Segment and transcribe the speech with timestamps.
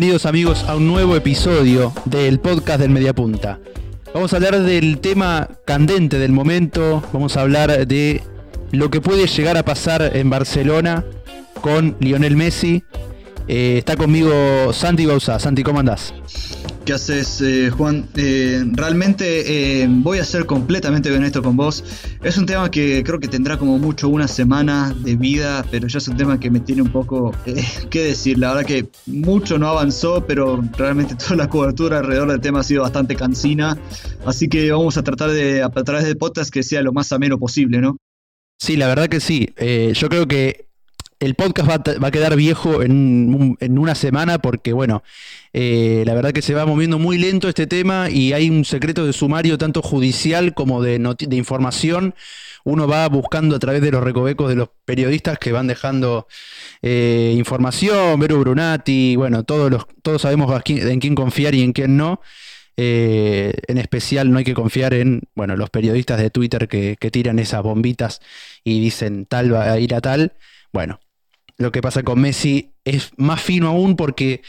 [0.00, 3.58] Bienvenidos amigos a un nuevo episodio del podcast del Mediapunta.
[4.14, 8.22] Vamos a hablar del tema candente del momento, vamos a hablar de
[8.72, 11.04] lo que puede llegar a pasar en Barcelona
[11.60, 12.82] con Lionel Messi.
[13.46, 15.38] Eh, está conmigo Santi Bausa.
[15.38, 16.14] Santi, ¿cómo andás?
[16.84, 18.08] ¿Qué haces, eh, Juan?
[18.16, 21.84] Eh, realmente voy a ser completamente honesto con vos.
[22.22, 25.98] Es un tema que creo que tendrá como mucho una semana de vida, pero ya
[25.98, 27.34] es un tema que me tiene un poco
[27.90, 28.38] que decir.
[28.38, 32.64] La verdad que mucho no avanzó, pero realmente toda la cobertura alrededor del tema ha
[32.64, 33.76] sido bastante cansina.
[34.24, 37.38] Así que vamos a tratar de, a través de podcast, que sea lo más ameno
[37.38, 37.98] posible, ¿no?
[38.58, 39.48] Sí, la verdad que sí.
[39.94, 40.69] yo creo que
[41.20, 45.02] el podcast va, a quedar viejo en, una semana porque, bueno,
[45.52, 49.04] eh, la verdad que se va moviendo muy lento este tema y hay un secreto
[49.04, 52.14] de sumario tanto judicial como de, de información.
[52.64, 56.26] Uno va buscando a través de los recovecos de los periodistas que van dejando
[56.80, 61.98] eh, información, Vero Brunati, bueno, todos, los, todos sabemos en quién confiar y en quién
[61.98, 62.20] no.
[62.76, 67.10] Eh, en especial no hay que confiar en bueno, los periodistas de Twitter que, que
[67.10, 68.20] tiran esas bombitas
[68.64, 70.32] y dicen tal va a ir a tal.
[70.72, 71.00] Bueno,
[71.60, 74.40] lo que pasa con Messi es más fino aún porque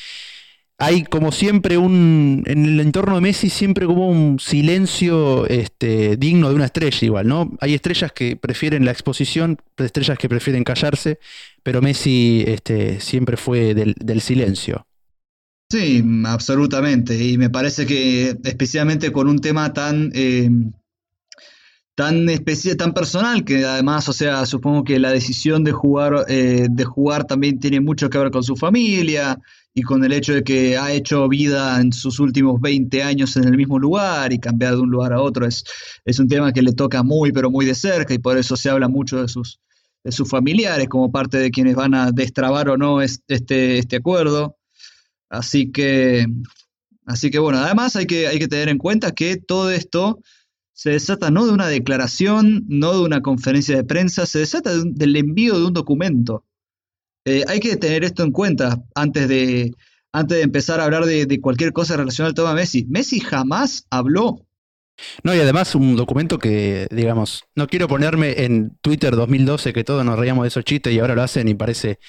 [0.78, 6.50] hay como siempre un en el entorno de Messi siempre como un silencio este, digno
[6.50, 7.52] de una estrella igual, ¿no?
[7.60, 11.20] Hay estrellas que prefieren la exposición, estrellas que prefieren callarse,
[11.64, 14.88] pero Messi este, siempre fue del, silencio.
[15.70, 17.22] Sí, absolutamente.
[17.22, 20.50] Y me parece que especialmente con un tema tan eh,
[22.02, 26.66] tan especial, tan personal, que además, o sea, supongo que la decisión de jugar, eh,
[26.68, 29.38] de jugar también tiene mucho que ver con su familia
[29.76, 33.44] y con el hecho de que ha hecho vida en sus últimos 20 años en
[33.44, 35.64] el mismo lugar y cambiar de un lugar a otro es,
[36.04, 38.72] es un tema que le toca muy, pero muy de cerca y por eso se
[38.72, 39.60] habla mucho de sus,
[40.04, 44.58] de sus familiares como parte de quienes van a destrabar o no este, este acuerdo.
[45.30, 46.26] Así que,
[47.06, 50.20] así que bueno, además hay que, hay que tener en cuenta que todo esto
[50.82, 55.16] se desata no de una declaración, no de una conferencia de prensa, se desata del
[55.16, 56.44] envío de un documento.
[57.24, 59.76] Eh, hay que tener esto en cuenta antes de,
[60.12, 62.88] antes de empezar a hablar de, cualquier cosa relacionada al tema Messi.
[62.90, 64.48] Messi jamás habló.
[65.22, 70.04] No, y además un documento que, digamos, no quiero ponerme en Twitter 2012 que todos
[70.04, 72.00] nos reíamos de esos chistes y ahora lo hacen y parece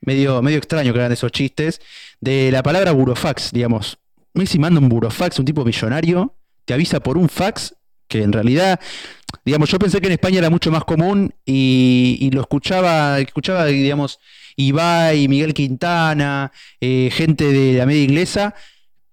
[0.00, 1.80] medio, medio extraño que hagan esos chistes,
[2.20, 3.96] de la palabra burofax, digamos.
[4.34, 7.76] Messi manda un burofax, un tipo millonario, te avisa por un fax
[8.08, 8.80] que en realidad,
[9.44, 14.18] digamos, yo pensé que en España era mucho más común y, lo escuchaba, escuchaba, digamos,
[14.56, 18.54] Ibai, Miguel Quintana, eh, gente de la media inglesa,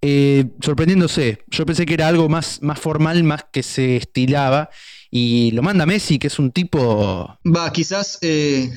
[0.02, 1.40] eh, sorprendiéndose.
[1.48, 4.70] Yo pensé que era algo más, más formal, más que se estilaba.
[5.12, 7.38] Y lo manda Messi, que es un tipo.
[7.46, 8.18] Va, quizás.
[8.22, 8.70] Eh,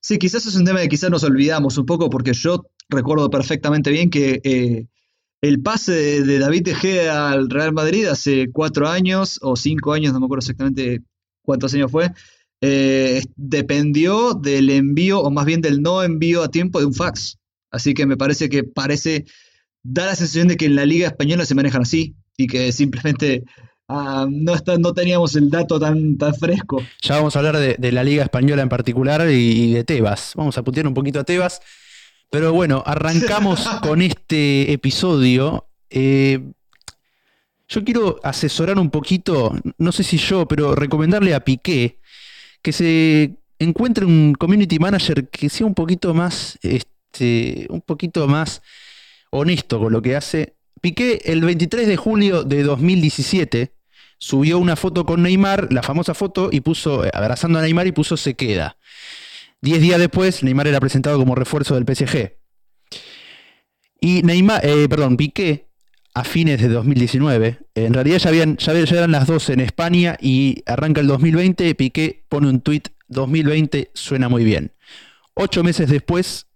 [0.00, 3.90] sí, quizás es un tema que quizás nos olvidamos un poco, porque yo recuerdo perfectamente
[3.90, 4.86] bien que
[5.40, 10.12] el pase de, David David Gea al Real Madrid hace cuatro años o cinco años,
[10.12, 11.02] no me acuerdo exactamente
[11.42, 12.10] cuántos años fue,
[12.60, 17.38] eh, dependió del envío, o más bien del no envío a tiempo de un fax.
[17.70, 19.26] Así que me parece que parece,
[19.82, 23.44] da la sensación de que en la Liga Española se manejan así y que simplemente
[23.88, 26.82] ah, no, no teníamos el dato tan, tan fresco.
[27.02, 30.32] Ya vamos a hablar de, la Liga Española en particular y, y de Tebas.
[30.34, 31.60] Vamos a putear un poquito a Tebas.
[32.30, 35.66] Pero bueno, arrancamos con este episodio.
[35.90, 36.40] Eh,
[37.68, 41.98] yo quiero asesorar un poquito, no sé si yo, pero recomendarle a Piqué
[42.62, 48.62] que se encuentre un community manager que sea un poquito más, este, un poquito más
[49.30, 50.54] honesto con lo que hace.
[50.80, 53.72] Piqué el 23 de julio de 2017
[54.18, 58.16] subió una foto con Neymar, la famosa foto, y puso, abrazando a Neymar y puso
[58.16, 58.76] se queda.
[59.60, 62.32] Diez días después, Neymar era presentado como refuerzo del PSG.
[64.00, 65.68] Y Neymar, eh, perdón, Piqué,
[66.14, 70.62] a fines de 2019, en realidad ya, habían, ya, eran las 12 en España y
[70.66, 74.72] arranca el 2020, Piqué pone un tweet, 2020 suena muy bien.
[75.34, 76.46] Ocho meses después,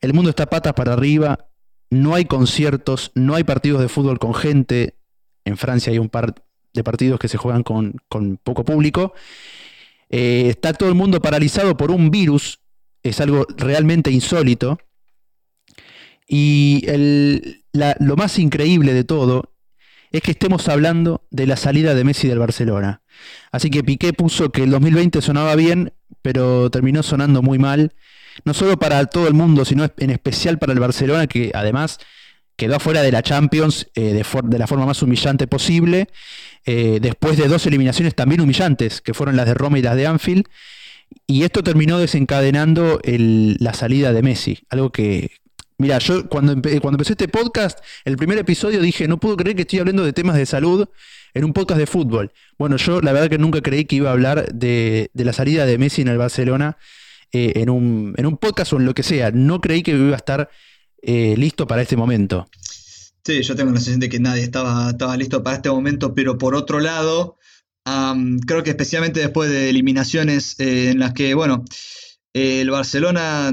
[0.00, 1.48] el mundo está patas para arriba,
[1.90, 4.96] no hay conciertos, no hay partidos de fútbol con gente,
[5.44, 6.34] en Francia hay un par
[6.72, 9.14] de partidos que se juegan con, con poco público,
[10.12, 12.60] eh, está todo el mundo paralizado por un virus,
[13.02, 14.78] es algo realmente insólito.
[16.28, 16.86] Y
[17.72, 19.54] lo más increíble de todo
[20.12, 23.02] es que estemos hablando de la salida de Messi del Barcelona.
[23.50, 27.94] Así que Piqué puso que el 2020 sonaba bien, pero terminó sonando muy mal.
[28.44, 31.98] No solo para todo el mundo, sino en especial para el Barcelona, que además
[32.56, 36.08] quedó fuera de la Champions eh, de, la forma más humillante posible,
[36.64, 40.06] eh, después de dos eliminaciones también humillantes, que fueron las de Roma y las de
[40.06, 40.44] Anfield,
[41.26, 45.30] y esto terminó desencadenando la salida de Messi, algo que
[45.82, 49.62] Mira, yo cuando, cuando empecé este podcast, el primer episodio dije, no puedo creer que
[49.62, 50.88] estoy hablando de temas de salud
[51.34, 52.32] en un podcast de fútbol.
[52.56, 55.78] Bueno, yo la verdad que nunca creí que iba a hablar de, la salida de
[55.78, 56.76] Messi en el Barcelona
[57.32, 59.32] eh, en, un, en, un, podcast o en lo que sea.
[59.32, 60.50] No creí que iba a estar
[61.02, 62.48] eh, listo para este momento.
[63.24, 66.38] Sí, yo tengo la sensación de que nadie estaba, estaba listo para este momento, pero
[66.38, 67.38] por otro lado,
[68.46, 71.64] creo que especialmente después de eliminaciones eh, en las que, bueno,
[72.32, 73.52] el Barcelona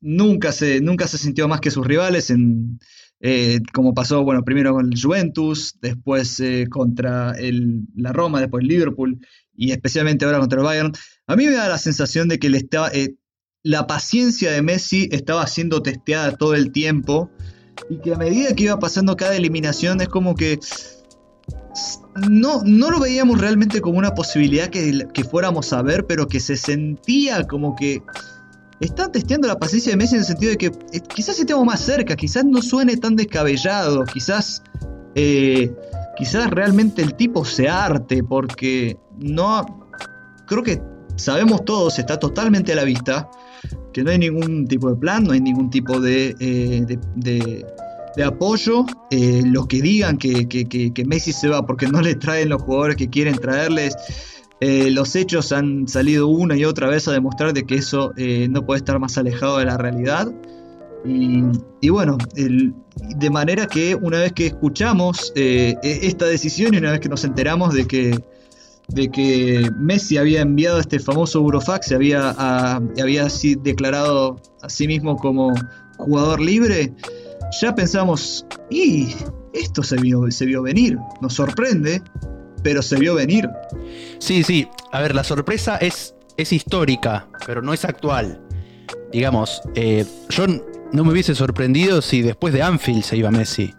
[0.00, 2.78] nunca se, nunca se sintió más que sus rivales, en,
[3.20, 8.62] eh, como pasó, bueno, primero con el Juventus, después eh, contra el, la Roma, después
[8.62, 9.18] el Liverpool
[9.54, 10.92] y especialmente ahora contra el Bayern.
[11.26, 12.90] A mí me da la sensación de que le estaba,
[13.62, 17.30] la paciencia de Messi estaba siendo testeada todo el tiempo
[17.88, 20.58] y que a medida que iba pasando cada eliminación es como que
[22.28, 26.40] no, no lo veíamos realmente como una posibilidad que, que, fuéramos a ver, pero que
[26.40, 28.02] se sentía como que
[28.80, 31.80] están testeando la paciencia de Messi en el sentido de que eh, quizás estemos más
[31.80, 34.62] cerca, quizás no suene tan descabellado, quizás,
[35.14, 35.72] eh,
[36.16, 39.86] quizás realmente el tipo se arte, porque no,
[40.46, 40.82] creo que
[41.16, 43.30] sabemos todos, está totalmente a la vista,
[43.92, 47.64] que no hay ningún tipo de plan, no hay ningún tipo de, eh,
[48.16, 48.84] de apoyo.
[49.10, 53.08] Eh, los que digan que, Messi se va porque no le traen los jugadores que
[53.08, 53.96] quieren traerles.
[54.60, 58.46] Eh, los hechos han salido una y otra vez a demostrar de que eso eh,
[58.50, 60.32] no puede estar más alejado de la realidad.
[61.02, 67.00] Y, bueno, de manera que una vez que escuchamos e, esta decisión y una vez
[67.00, 68.22] que nos enteramos de que,
[68.92, 73.28] de que Messi había enviado este famoso Eurofax, se había, había
[73.62, 75.52] declarado a sí mismo como
[75.96, 76.92] jugador libre,
[77.60, 79.14] ya pensamos, y
[79.52, 82.02] esto se vio, se vio venir, nos sorprende,
[82.62, 83.48] pero se vio venir.
[84.18, 88.40] Sí, sí, a ver, la sorpresa es, es histórica, pero no es actual.
[89.12, 90.46] Digamos, eh, yo
[90.92, 93.74] no me hubiese sorprendido si después de Anfield se iba Messi.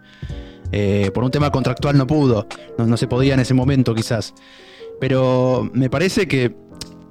[0.72, 2.46] Eh, por un tema contractual no pudo,
[2.78, 4.34] no, se podía en ese momento quizás.
[5.02, 6.54] Pero me parece que,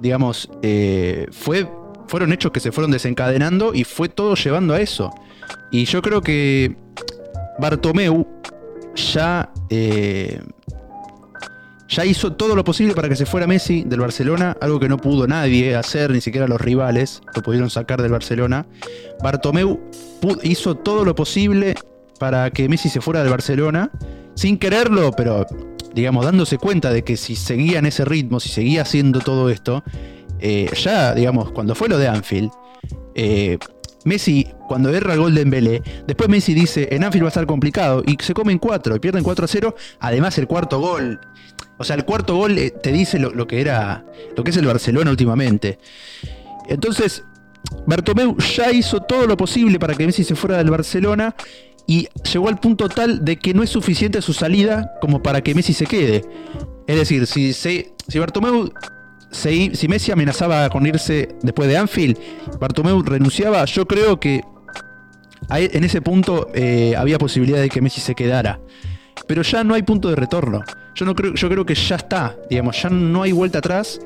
[0.00, 1.68] digamos, eh, fue,
[2.06, 5.12] fueron hechos que se fueron desencadenando y fue todo llevando a eso.
[5.70, 6.74] Y yo creo que
[7.58, 8.26] Bartomeu
[8.94, 10.40] ya, eh,
[11.86, 14.96] ya hizo todo lo posible para que se fuera Messi del Barcelona, algo que no
[14.96, 18.64] pudo nadie hacer, ni siquiera los rivales lo pudieron sacar del Barcelona.
[19.22, 19.78] Bartomeu
[20.44, 21.74] hizo todo lo posible
[22.18, 23.90] para que Messi se fuera del Barcelona,
[24.34, 25.46] sin quererlo, pero
[25.94, 29.82] digamos, dándose cuenta de que si seguía en ese ritmo, si seguía haciendo todo esto,
[30.40, 32.50] eh, ya, digamos, cuando fue lo de Anfield,
[33.14, 33.58] eh,
[34.04, 37.46] Messi, cuando erra el gol de Embele, después Messi dice, en Anfield va a estar
[37.46, 41.20] complicado, y se comen 4, y pierden 4 a 0, además el cuarto gol,
[41.78, 44.04] o sea, el cuarto gol eh, te dice lo, que era,
[44.36, 45.78] lo que es el Barcelona últimamente.
[46.68, 47.24] Entonces,
[47.86, 51.34] Bartomeu ya hizo todo lo posible para que Messi se fuera del Barcelona,
[51.86, 55.54] y llegó al punto tal de que no es suficiente su salida como para que
[55.54, 56.22] Messi se quede.
[56.86, 58.72] Es decir, si, si Bartomeu
[59.32, 62.18] si, Messi amenazaba con irse después de Anfield,
[62.60, 64.42] Bartomeu renunciaba, yo creo que
[65.50, 68.60] en ese punto eh, había posibilidad de que Messi se quedara.
[69.26, 70.62] Pero ya no hay punto de retorno.
[70.94, 74.00] Yo, no creo, yo creo que ya está, digamos, ya no hay vuelta atrás.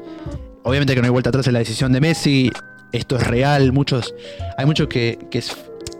[0.63, 2.51] Obviamente que no hay vuelta atrás en la decisión de Messi.
[2.93, 3.73] Esto es real.
[3.73, 4.15] Muchos,
[4.57, 5.43] hay muchos que, que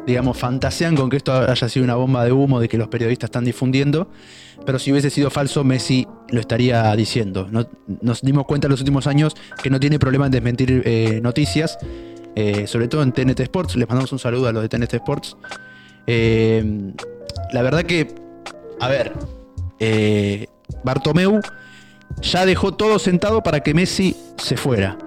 [0.07, 3.29] digamos, fantasean con que esto haya sido una bomba de humo de que los periodistas
[3.29, 4.09] están difundiendo.
[4.65, 7.49] Pero si hubiese sido falso, Messi lo estaría diciendo.
[8.01, 11.79] nos dimos cuenta en los últimos años que no tiene problema en desmentir eh, noticias,
[12.37, 13.77] eh, sobre todo en TNT Sports.
[13.77, 15.37] Les mandamos un saludo a los de TNT Sports.
[16.07, 16.93] Eh,
[17.53, 18.15] la verdad que,
[18.81, 19.13] a ver,
[20.85, 21.41] Bartomeu
[22.23, 24.99] ya dejó todo sentado para que Messi se fuera.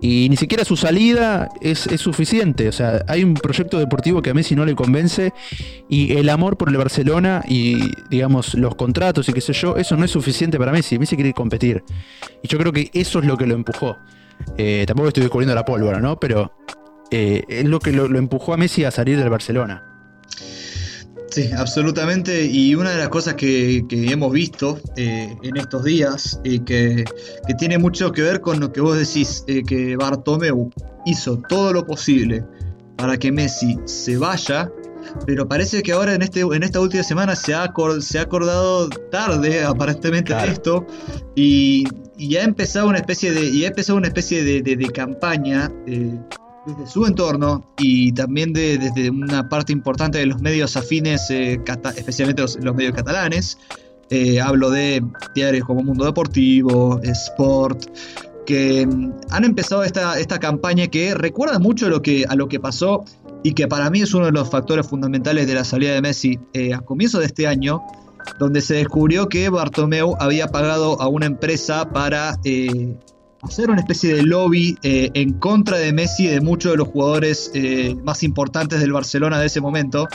[0.00, 2.68] Y ni siquiera su salida es, suficiente.
[2.68, 5.32] O sea, hay un proyecto deportivo que a Messi no le convence.
[5.88, 9.96] Y el amor por el Barcelona y, digamos, los contratos y qué sé yo, eso
[9.96, 10.98] no es suficiente para Messi.
[10.98, 11.82] Messi quiere competir.
[12.42, 13.96] Y yo creo que eso es lo que lo empujó.
[14.56, 16.20] Eh, tampoco estoy descubriendo la pólvora, ¿no?
[16.20, 16.52] Pero
[17.10, 19.87] eh, es lo que lo empujó a Messi a salir del Barcelona.
[21.38, 22.46] Sí, absolutamente.
[22.46, 27.04] Y una de las cosas que, hemos visto eh, en estos días y que,
[27.56, 30.68] tiene mucho que ver con lo que vos decís, eh, que Bartomeu
[31.06, 32.44] hizo todo lo posible
[32.96, 34.68] para que Messi se vaya,
[35.26, 38.88] pero parece que ahora en, este, en esta última semana se ha, se ha acordado
[38.88, 40.88] tarde aparentemente de esto
[41.36, 41.84] y,
[42.18, 45.70] ya ha empezado una especie de, y ha empezado una especie de, campaña.
[46.68, 51.58] Desde su entorno y también de, desde una parte importante de los medios afines, eh,
[51.96, 53.56] especialmente los, medios catalanes.
[54.10, 55.02] Eh, hablo de
[55.34, 57.86] diarios como Mundo Deportivo, Sport,
[58.44, 62.48] que mm, han empezado esta, esta campaña que recuerda mucho a lo que, a lo
[62.48, 63.02] que pasó
[63.42, 66.38] y que para mí es uno de los factores fundamentales de la salida de Messi
[66.52, 67.80] eh, a comienzos de este año,
[68.38, 72.38] donde se descubrió que Bartomeu había pagado a una empresa para
[73.42, 76.88] hacer una especie de lobby eh, en contra de Messi y de muchos de los
[76.88, 77.50] jugadores
[78.02, 80.06] más importantes del Barcelona de ese momento.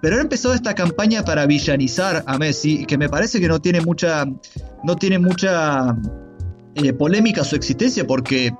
[0.00, 3.80] Pero ha empezado esta campaña para villanizar a Messi, que me parece que no tiene
[3.80, 4.26] mucha,
[4.82, 5.96] no tiene mucha
[6.76, 8.52] eh, polémica su existencia porque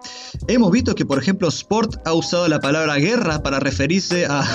[0.46, 4.46] hemos visto que, por ejemplo, Sport ha usado la palabra guerra para referirse a,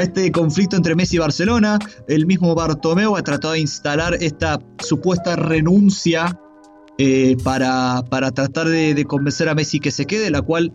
[0.00, 1.78] este conflicto entre Messi y Barcelona.
[2.08, 6.36] El mismo Bartomeu ha tratado de instalar esta supuesta renuncia
[7.02, 10.70] eh, para, para, tratar de, convencer a Messi que se quede, la cual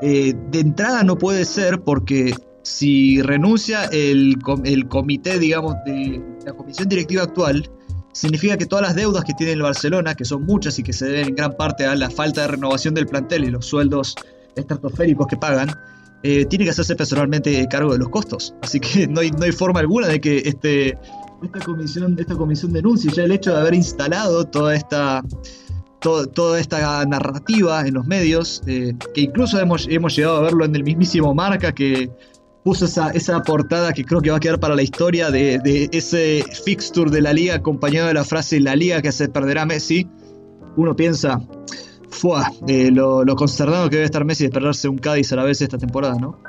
[0.00, 2.32] eh, de entrada no puede ser porque
[2.62, 7.68] si renuncia el, el comité, digamos, de la comisión directiva actual,
[8.12, 11.06] significa que todas las deudas que tiene el Barcelona, que son muchas y que se
[11.06, 14.14] deben en gran parte a la falta de renovación del plantel y los sueldos
[14.54, 15.68] estratosféricos que pagan,
[16.22, 18.54] eh, tiene que hacerse personalmente cargo de los costos.
[18.62, 20.96] Así que no no hay forma alguna de que este,
[21.42, 25.22] esta, comisión, esta comisión denuncie ya el hecho de haber instalado toda esta,
[26.00, 30.74] toda esta narrativa en los medios, eh, que incluso hemos, hemos llegado a verlo en
[30.74, 32.10] el mismísimo Marca, que
[32.64, 36.44] puso esa, esa portada que creo que va a quedar para la historia de, ese
[36.64, 40.08] fixture de la liga acompañado de la frase la liga que se perderá Messi.
[40.76, 41.40] Uno piensa,
[42.10, 45.44] fue eh, lo, lo, consternado que debe estar Messi de perderse un Cádiz a la
[45.44, 46.40] vez esta temporada, ¿no?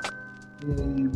[0.66, 1.08] Eh,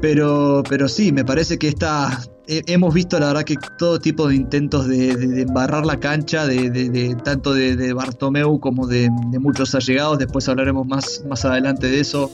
[0.00, 2.20] pero, pero sí, me parece que está.
[2.46, 7.54] Hemos visto la verdad que todo tipo de intentos de, embarrar la cancha, de, tanto
[7.54, 9.10] de, Bartomeu como de,
[9.40, 10.18] muchos allegados.
[10.18, 12.30] Después hablaremos más, más adelante de eso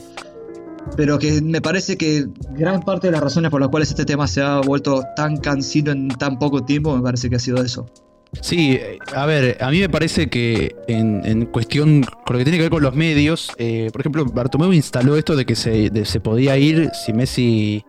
[0.97, 4.27] pero que me parece que gran parte de las razones por las cuales este tema
[4.27, 7.85] se ha vuelto tan cansino en tan poco tiempo, me parece que ha sido eso.
[8.39, 8.79] Sí,
[9.13, 12.71] a ver, a mí me parece que en, cuestión, con lo que tiene que ver
[12.71, 16.89] con los medios, eh, por ejemplo, Bartomeu instaló esto de que se, se podía ir
[16.93, 17.83] si Messi,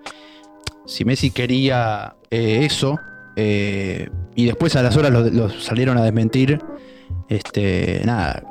[0.86, 2.98] si Messi quería eh, eso,
[3.36, 6.60] eh, y después a las horas lo, salieron a desmentir.
[7.28, 8.42] Este, nada,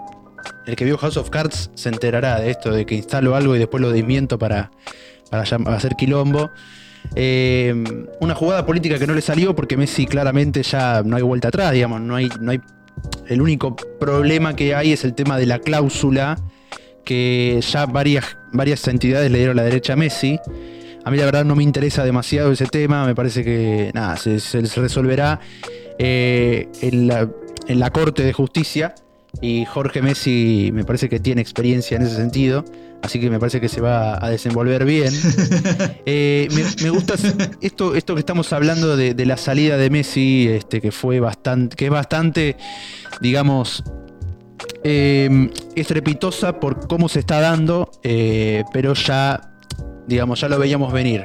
[0.65, 3.59] el que vio House of Cards se enterará de esto, de que instalo algo y
[3.59, 4.71] después lo desmiento para,
[5.29, 6.49] para hacer quilombo.
[7.15, 7.73] Eh,
[8.19, 11.71] una jugada política que no le salió porque Messi claramente ya no hay vuelta atrás,
[11.71, 12.61] digamos, no hay, no hay.
[13.27, 16.37] El único problema que hay es el tema de la cláusula
[17.03, 20.39] que ya varias, varias entidades le dieron la derecha a Messi.
[21.03, 24.39] A mí la verdad no me interesa demasiado ese tema, me parece que nada, se,
[24.61, 25.39] resolverá
[25.97, 27.27] eh, en, la,
[27.67, 28.93] en la Corte de Justicia
[29.39, 32.65] y Jorge Messi me parece que tiene experiencia en ese sentido,
[33.01, 35.13] así que me parece que se va a desenvolver bien.
[36.05, 36.47] Eh,
[36.81, 37.13] me, gusta
[37.61, 41.85] esto, esto que estamos hablando de, la salida de Messi, este, que fue bastante, que
[41.85, 42.57] es bastante,
[43.21, 43.83] digamos,
[44.83, 49.50] em, estrepitosa por cómo se está dando, eh, pero ya,
[50.11, 51.23] digamos, ya lo veíamos venir.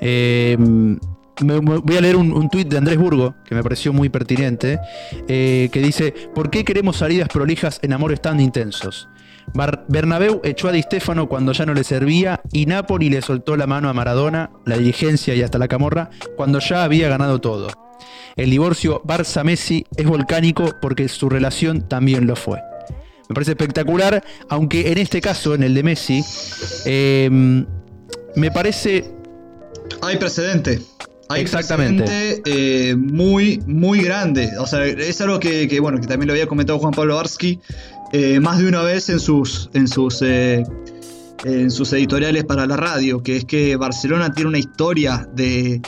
[0.00, 0.98] Em,
[1.40, 4.78] voy a leer un, tuit de Andrés Burgo, que me pareció muy pertinente,
[5.28, 9.08] eh, que dice, ¿por qué queremos salidas prolijas en amores tan intensos?
[9.88, 13.66] Bernabéu echó a Di Stefano cuando ya no le servía y Napoli le soltó la
[13.66, 17.68] mano a Maradona, la dirigencia y hasta la camorra cuando ya había ganado todo.
[18.36, 22.60] El divorcio Barça-Messi es volcánico porque su relación también lo fue.
[23.28, 26.22] Me parece espectacular, aunque en este caso, en el de Messi,
[26.86, 27.64] eh,
[28.36, 29.10] me parece...
[30.00, 30.80] Hay precedente.
[31.36, 32.42] Exactamente.
[32.44, 34.50] Eh, muy, muy grande.
[34.58, 37.60] O sea, es algo que, bueno, que también lo había comentado Juan Pablo Barsky
[38.12, 40.64] eh, más de una vez en sus, en sus, eh,
[41.44, 45.80] en sus editoriales para la radio, que es que Barcelona tiene una historia de,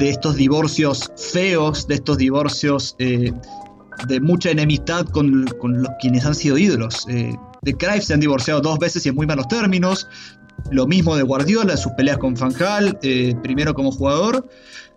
[0.00, 7.06] estos divorcios feos, de estos divorcios de mucha enemistad con, los quienes han sido ídolos.
[7.06, 10.06] de Cruyff se han divorciado dos veces y en muy malos términos.
[10.70, 12.98] Lo mismo de Guardiola, sus peleas con Fanjal,
[13.42, 14.48] primero como jugador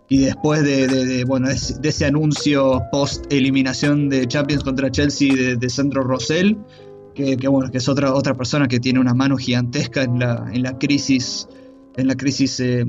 [0.08, 6.02] y después de, bueno, de ese anuncio post eliminación de Champions contra Chelsea de, Sandro
[6.04, 6.56] Rosell,
[7.14, 10.62] que, bueno, que es otra, otra persona que tiene una mano gigantesca en la, en
[10.62, 11.48] la crisis,
[11.96, 12.84] en la crisis eh,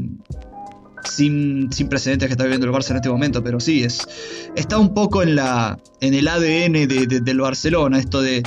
[1.05, 4.07] sin, sin, precedentes que está viviendo el Barça en este momento, pero sí, es,
[4.55, 8.43] está un poco en, la, en el ADN del Barcelona, esto de,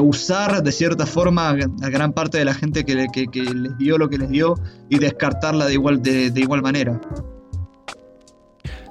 [0.00, 4.08] usar de cierta forma a gran parte de la gente que, que, les dio lo
[4.08, 4.54] que les dio
[4.88, 7.00] y descartarla de igual, de igual manera.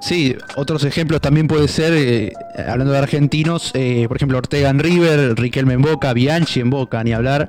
[0.04, 2.30] Sí, otros ejemplos también puede ser, eh,
[2.68, 7.02] hablando de argentinos, eh, por ejemplo Ortega en River, Riquelme en Boca, Bianchi en Boca,
[7.02, 7.48] ni hablar.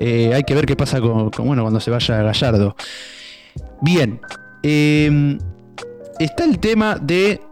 [0.00, 2.74] Eh, hay que ver qué pasa con, bueno, cuando se vaya Gallardo.
[3.82, 4.18] Bien,
[6.18, 7.42] está el tema de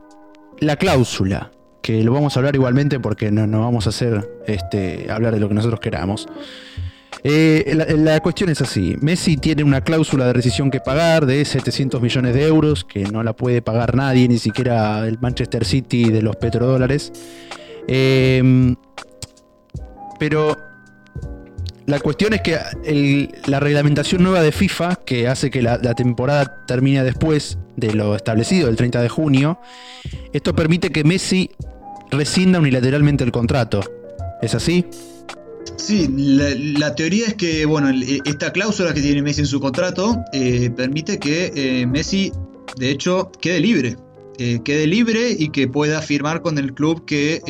[0.61, 1.51] la cláusula,
[1.89, 5.49] que lo vamos a hablar igualmente porque no, vamos a hacer este, hablar de lo
[5.49, 6.29] que nosotros queramos.
[7.25, 8.95] Eh, la, cuestión es así.
[9.01, 13.23] Messi tiene una cláusula de rescisión que pagar de 700 millones de euros, que no
[13.23, 17.11] la puede pagar nadie, ni siquiera el Manchester City de los petrodólares.
[17.87, 18.77] Em,
[20.19, 20.59] pero
[21.87, 27.03] la cuestión es que la reglamentación nueva de FIFA, que hace que la, temporada termine
[27.03, 29.59] después de lo establecido, el 30 de junio,
[30.35, 31.51] esto permite que Messi
[32.11, 33.81] rescinda unilateralmente el contrato.
[34.41, 34.87] ¿Es así?
[35.77, 37.91] Sí, la, teoría es que, bueno,
[38.25, 42.33] esta cláusula que tiene Messi en su contrato eh, permite que eh, Messi,
[42.77, 43.97] de hecho, quede libre.
[44.39, 47.43] Eh, quede libre y que pueda firmar con el club que,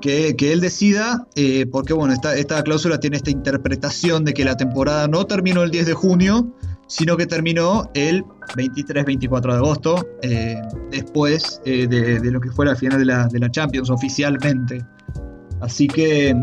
[0.00, 1.26] que, él decida,
[1.70, 5.70] porque, bueno, esta, esta cláusula tiene esta interpretación de que la temporada no terminó el
[5.70, 6.54] 10 de junio,
[6.86, 8.24] sino que terminó el
[8.56, 10.06] 23-24 de agosto,
[10.90, 14.84] después de, lo que fue la final de la, de la Champions oficialmente.
[15.60, 16.34] Así que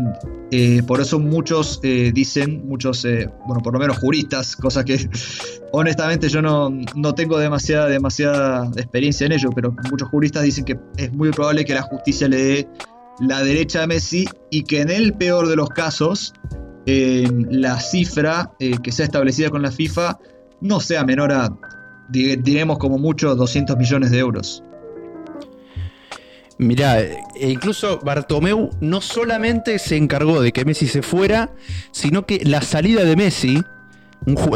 [0.50, 5.08] eh, por eso muchos eh, dicen, muchos, eh, bueno, por lo menos juristas, cosa que
[5.72, 10.78] honestamente yo no, no, tengo demasiada, demasiada experiencia en ello, pero muchos juristas dicen que
[10.96, 12.68] es muy probable que la justicia le dé
[13.20, 16.34] la derecha a Messi y que en el peor de los casos
[16.84, 20.18] la cifra que sea establecida con la FIFA
[20.62, 21.52] no sea menor a,
[22.08, 24.62] diremos como mucho, 200 millones de euros.
[26.58, 31.50] Mirá, e incluso Bartomeu no solamente se encargó de que Messi se fuera,
[31.90, 33.60] sino que la salida de Messi,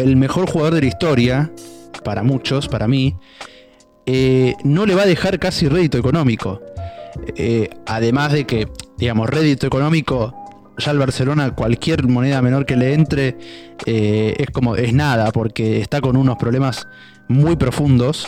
[0.03, 1.53] el mejor jugador de la historia,
[2.05, 3.17] para muchos, para mí,
[4.07, 6.63] eh, no le va a dejar casi rédito económico.
[7.35, 10.33] Eh, además de que, digamos, rédito económico,
[10.79, 13.37] ya el Barcelona, cualquier moneda menor que le entre,
[13.87, 16.87] eh, es como, es nada, porque está con unos problemas
[17.29, 18.27] muy profundos.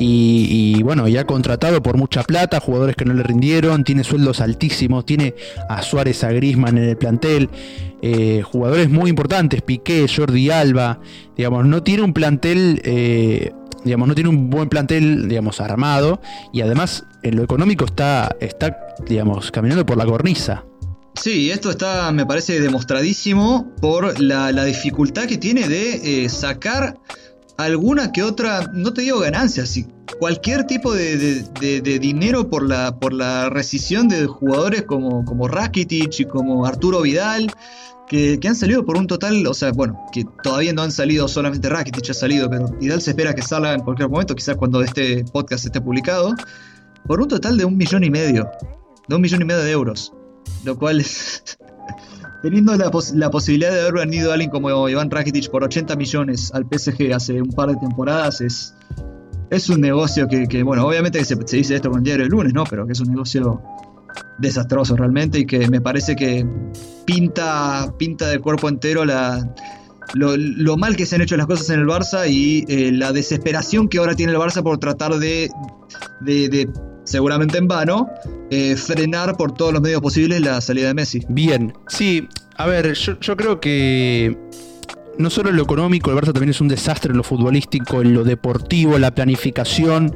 [0.00, 4.40] Y, bueno, ya ha contratado por mucha plata, jugadores que no le rindieron, tiene sueldos
[4.40, 5.34] altísimos, tiene
[5.68, 7.50] a Suárez, a Grisman en el plantel,
[8.00, 11.00] eh, jugadores muy importantes, Piqué, Jordi Alba,
[11.36, 13.50] digamos, no tiene un plantel, eh,
[13.84, 16.20] digamos, no tiene un buen plantel, digamos, armado,
[16.52, 20.64] y además en lo económico está, está digamos, caminando por la cornisa.
[21.20, 26.96] Sí, esto está, me parece, demostradísimo por la, dificultad que tiene de eh, sacar
[27.56, 29.80] alguna que otra, no te digo ganancias,
[30.20, 31.42] cualquier tipo de,
[32.00, 37.50] dinero por la, por la rescisión de jugadores como, como Rakitic y como Arturo Vidal,
[38.08, 41.68] que, han salido por un total, o sea, bueno, que todavía no han salido solamente
[41.68, 45.24] Rakitic ha salido, pero Vidal se espera que salga en cualquier momento, quizás cuando este
[45.32, 46.36] podcast esté publicado,
[47.08, 48.48] por un total de un millón y medio,
[49.08, 50.12] de un millón y medio de euros,
[50.64, 51.04] lo cual.
[52.42, 52.90] Teniendo la,
[53.30, 57.42] posibilidad de haber venido a alguien como Iván Rakitic por 80 millones al PSG hace
[57.42, 58.76] un par de temporadas, es,
[59.50, 62.54] es un negocio que, bueno, obviamente que se, dice esto con el diario del lunes,
[62.54, 62.62] ¿no?
[62.62, 63.60] Pero que es un negocio
[64.38, 66.46] desastroso realmente y que me parece que
[67.04, 69.52] pinta, pinta de cuerpo entero la,
[70.14, 73.88] lo, mal que se han hecho las cosas en el Barça y eh, la desesperación
[73.88, 75.50] que ahora tiene el Barça por tratar de,
[76.20, 76.68] de
[77.08, 78.08] seguramente en vano,
[78.50, 81.24] eh, frenar por todos los medios posibles la salida de Messi.
[81.28, 84.36] Bien, sí, a ver, yo, creo que
[85.18, 88.12] no solo en lo económico, el Barça también es un desastre en lo futbolístico, en
[88.12, 90.14] lo deportivo, en la planificación.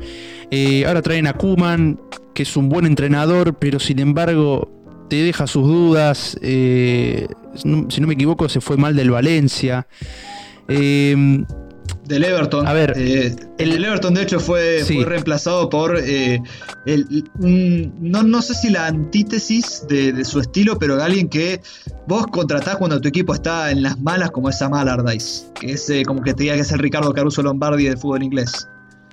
[0.51, 1.99] Eh, ahora traen a Kuman,
[2.35, 4.71] que es un buen entrenador, pero sin embargo
[5.09, 6.39] te deja sus dudas.
[6.43, 9.87] Eh, si no me equivoco, se fue mal del Valencia.
[12.07, 12.67] Del Everton.
[12.67, 16.41] A ver, eh, el, Everton de hecho fue, reemplazado por eh,
[17.38, 21.61] no, no, sé si la antítesis de, su estilo, pero alguien que
[22.09, 26.03] vos contratás cuando tu equipo está en las malas, como esa Allardyce, que es eh,
[26.05, 28.69] como que te diga que es el Ricardo Caruso Lombardi del fútbol inglés.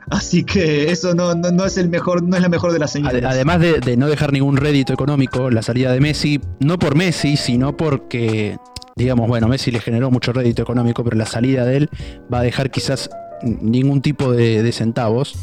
[0.10, 3.24] Así que eso no, no, es el mejor, no es la mejor de las señales.
[3.24, 7.38] Además de, de, no dejar ningún rédito económico, la salida de Messi, no por Messi,
[7.38, 8.58] sino porque
[8.96, 11.90] digamos, bueno, Messi le generó mucho rédito económico, pero la salida de él
[12.32, 13.10] va a dejar quizás
[13.44, 15.34] ningún tipo de, centavos.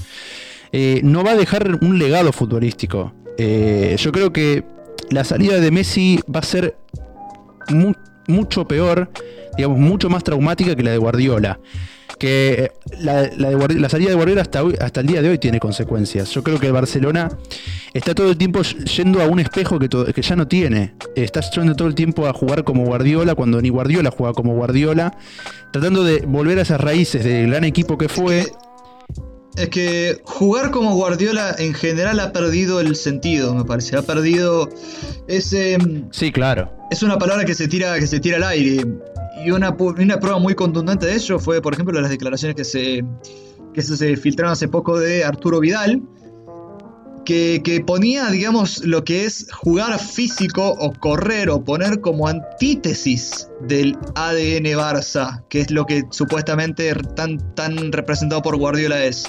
[0.72, 3.14] Eh, no va a dejar un legado futbolístico.
[3.38, 4.64] Eh, yo creo que
[5.10, 6.76] la salida de Messi va a ser
[8.28, 9.10] mucho peor,
[9.56, 11.58] digamos, mucho más traumática que la de Guardiola
[12.18, 13.30] que la,
[13.88, 16.30] salida de Guardiola hasta, hasta el día de hoy tiene consecuencias.
[16.30, 17.28] Yo creo que el Barcelona
[17.92, 20.94] está todo el tiempo yendo a un espejo que, que ya no tiene.
[21.14, 25.16] Está yendo todo el tiempo a jugar como Guardiola cuando ni Guardiola juega como Guardiola,
[25.72, 28.46] tratando de volver a esas raíces del gran equipo que fue.
[29.56, 33.96] Es que jugar como Guardiola en general ha perdido el sentido, me parece.
[33.96, 34.68] Ha perdido
[35.28, 35.78] ese.
[36.10, 36.70] Sí, claro.
[36.90, 38.84] Es una palabra que se tira, que se tira al aire.
[39.44, 43.04] Y una, una prueba muy contundente de ello fue, por ejemplo, las declaraciones que se,
[43.74, 46.02] que se filtraron hace poco de Arturo Vidal,
[47.26, 53.98] que, ponía, digamos, lo que es jugar físico o correr o poner como antítesis del
[54.14, 59.24] ADN Barça, que es lo que supuestamente tan, tan representado por Guardiola es.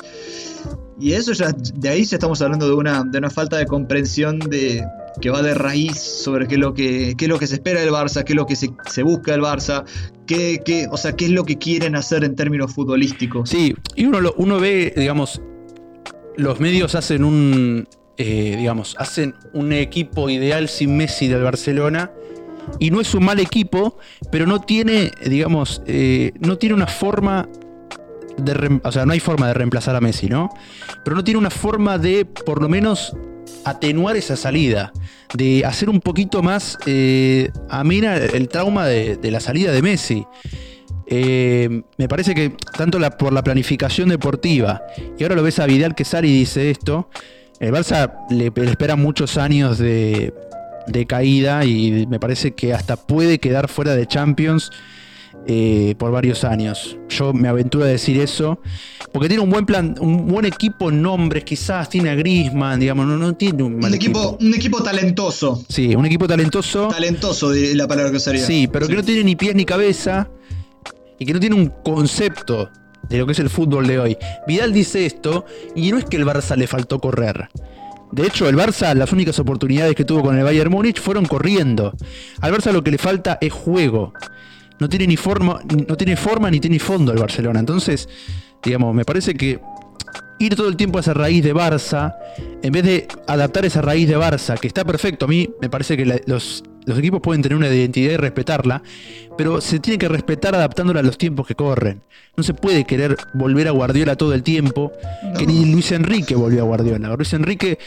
[1.00, 4.40] Y eso ya, de ahí ya estamos hablando de una, de una falta de comprensión
[4.40, 4.86] de,
[5.20, 7.82] que va de raíz sobre qué es lo que, qué es lo que se espera
[7.82, 9.84] del Barça, qué es lo que se, busca del Barça,
[10.26, 13.50] qué, qué, o sea, qué es lo que quieren hacer en términos futbolísticos.
[13.50, 15.42] Sí, y uno, uno ve, digamos,
[16.38, 22.12] los medios hacen un, eh, digamos, hacen un equipo ideal sin Messi del Barcelona.
[22.80, 23.98] Y no es un mal equipo,
[24.30, 27.48] pero no tiene, digamos, eh, no tiene una forma
[28.38, 30.50] de, o sea, no hay forma de reemplazar a Messi, ¿no?
[31.04, 33.16] Pero no tiene una forma de, por lo menos,
[33.64, 34.94] atenuar esa salida,
[35.34, 40.26] de hacer un poquito más eh, amena el trauma de, la salida de Messi.
[41.10, 44.84] Eh, me parece que tanto por la planificación deportiva,
[45.18, 47.10] y ahora lo ves a Vidal que sale y dice esto,
[47.60, 50.34] el Barça le, espera muchos años de,
[51.08, 54.72] caída y me parece que hasta puede quedar fuera de Champions
[55.48, 56.98] eh, por varios años.
[57.10, 58.60] Yo me aventuro a decir eso.
[59.14, 63.08] Porque tiene un buen plan, un buen equipo en nombres, quizás tiene a Grisman, digamos,
[63.08, 65.64] no, no tiene un mal equipo, Un equipo talentoso.
[65.70, 66.90] Sí, un equipo talentoso.
[66.90, 68.46] Talentoso de la palabra que usaría.
[68.46, 70.30] Sí, pero que no tiene ni pies ni cabeza
[71.18, 72.70] y que no tiene un concepto
[73.10, 74.18] de lo que es el fútbol de hoy.
[74.46, 77.50] Vidal dice esto y no es que el Barça le faltó correr.
[78.12, 81.94] De hecho, el Barça, las únicas oportunidades que tuvo con el Bayern Múnich fueron corriendo.
[82.42, 84.14] Al Barça lo que le falta es juego.
[84.80, 87.60] No tiene ni forma, no tiene forma ni tiene fondo el Barcelona.
[87.60, 88.08] Entonces,
[88.64, 89.60] digamos, me parece que
[90.40, 92.16] ir todo el tiempo a esa raíz de Barça,
[92.62, 95.98] en vez de adaptar esa raíz de Barça, que está perfecto, a mí me parece
[95.98, 98.82] que los, equipos pueden tener una identidad y respetarla,
[99.38, 102.02] pero se tiene que respetar adaptándola a los tiempos que corren.
[102.36, 104.92] No se puede querer volver a Guardiola todo el tiempo,
[105.38, 107.16] que ni Luis Enrique volvió a Guardiola.
[107.16, 107.80] Luis Enrique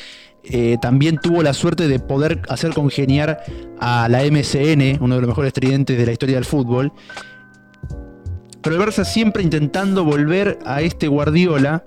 [0.45, 3.43] eh, también tuvo la suerte de poder hacer congeniar
[3.79, 6.93] a la MCN, uno de los mejores tridentes de la historia del fútbol.
[8.63, 11.85] Pero el Barça siempre intentando volver a este Guardiola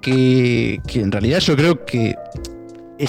[0.00, 2.14] que, en realidad yo creo que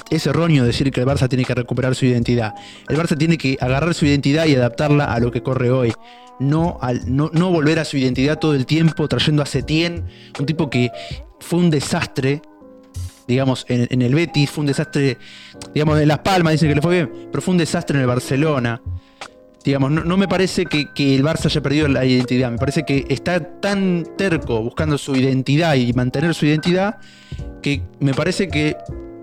[0.10, 2.54] es, erróneo decir que el Barça tiene que recuperar su identidad.
[2.88, 5.94] El Barça tiene que agarrar su identidad y adaptarla a lo que corre hoy.
[6.40, 10.06] No, al, no, volver a su identidad todo el tiempo trayendo a Setien,
[10.40, 10.92] un tipo que
[11.40, 12.42] fue un desastre,
[13.28, 15.18] digamos, en, el Betis, fue un desastre,
[15.74, 18.08] digamos, en Las Palmas dicen que le fue bien, pero fue un desastre en el
[18.08, 18.82] Barcelona.
[19.64, 22.52] Digamos, no, me parece que, el Barça haya perdido la identidad.
[22.52, 26.98] Me parece que está tan terco buscando su identidad y mantener su identidad
[27.62, 28.76] que me parece que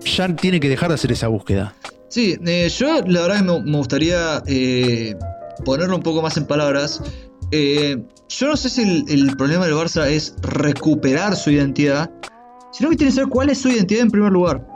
[0.03, 1.75] ya tiene que dejar de hacer esa búsqueda.
[2.09, 5.15] Sí, eh, yo la verdad que me, gustaría eh,
[5.63, 7.01] ponerlo un poco más en palabras.
[7.51, 12.11] Eh, yo no sé si el, problema del Barça es recuperar su identidad,
[12.71, 14.67] sino que tiene que saber cuál es su identidad en primer lugar.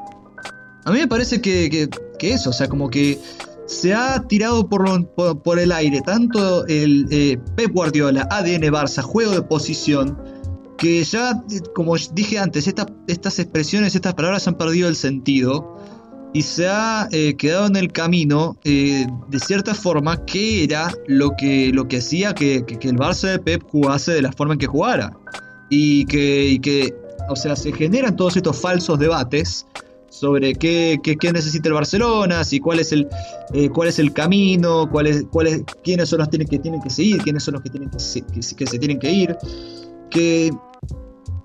[0.86, 3.20] A mí me parece que, que, que eso, o sea, como que
[3.66, 5.08] se ha tirado por,
[5.42, 10.18] por, el aire tanto el eh, Pep Guardiola, ADN Barça, juego de posición,
[10.78, 11.42] que ya,
[11.74, 15.80] como dije antes, estas expresiones, estas palabras han perdido el sentido
[16.34, 21.32] y se ha eh, quedado en el camino eh, de cierta forma que era lo
[21.38, 24.68] que, lo que hacía que, el Barça de Pep jugase de la forma en que
[24.68, 25.18] jugara.
[25.70, 26.94] Que, y que,
[27.30, 29.66] o sea, se generan todos estos falsos debates
[30.10, 33.08] sobre qué, qué, necesita el Barcelona, si cuál es el,
[33.54, 35.26] eh, cuál es el camino, cuál es,
[35.84, 38.42] quiénes son los que tienen que seguir, quiénes son los que, tienen que, se, que,
[38.42, 39.38] se tienen que ir,
[40.10, 40.52] que,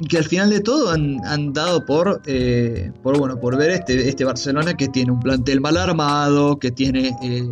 [0.08, 4.24] que al final de todo han, dado por, eh, por, bueno, por ver este, este
[4.24, 7.16] Barcelona que tiene un plantel mal armado, que tiene...
[7.22, 7.50] Eh,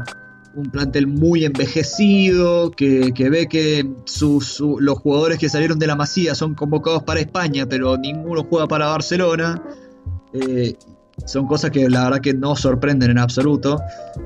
[0.55, 6.35] un plantel muy envejecido, que, ve que sus, los jugadores que salieron de la Masía
[6.35, 9.63] son convocados para España, pero ninguno juega para Barcelona.
[11.27, 13.81] Son cosas que la verdad que no sorprenden en absoluto,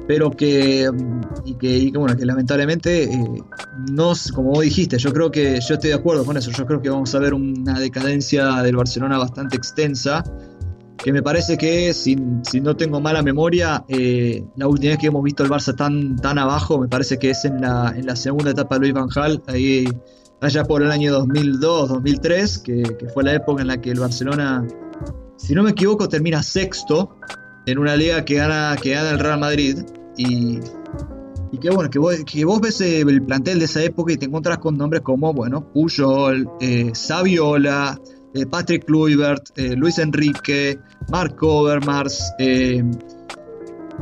[0.07, 0.89] pero que,
[1.45, 3.43] y que, bueno, que lamentablemente eh,
[3.91, 6.83] no, como vos dijiste, yo creo que yo estoy de acuerdo con eso, yo creo
[6.83, 10.23] que vamos a ver una decadencia del Barcelona bastante extensa,
[11.03, 15.07] que me parece que, si, si no tengo mala memoria, eh, la última vez que
[15.09, 18.17] hemos visto el Barça tan, tan abajo, me parece que es en la, en la
[18.17, 19.87] segunda etapa de Luis Van Gaal, ahí
[20.41, 24.01] allá por el año 2002, 2003, que, que fue la época en la que el
[24.01, 24.67] Barcelona
[25.43, 27.17] si no me equivoco, termina sexto
[27.67, 29.79] en una liga que gana, que gana el Real Madrid.
[30.17, 30.61] Y,
[31.51, 34.27] y que bueno, que vos, que vos ves el plantel de esa época y te
[34.27, 38.01] encuentras con nombres como, bueno, Puyol, eh, Saviola,
[38.35, 40.79] eh, Patrick Kluivert, eh, Luis Enrique,
[41.11, 42.83] Mark Overmars, eh,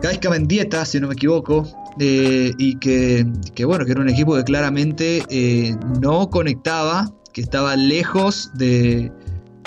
[0.02, 1.66] Gaisca Mendieta, si no me equivoco,
[1.98, 8.50] y que, que, bueno, que era un equipo que claramente no conectaba, que estaba lejos
[8.54, 9.12] de,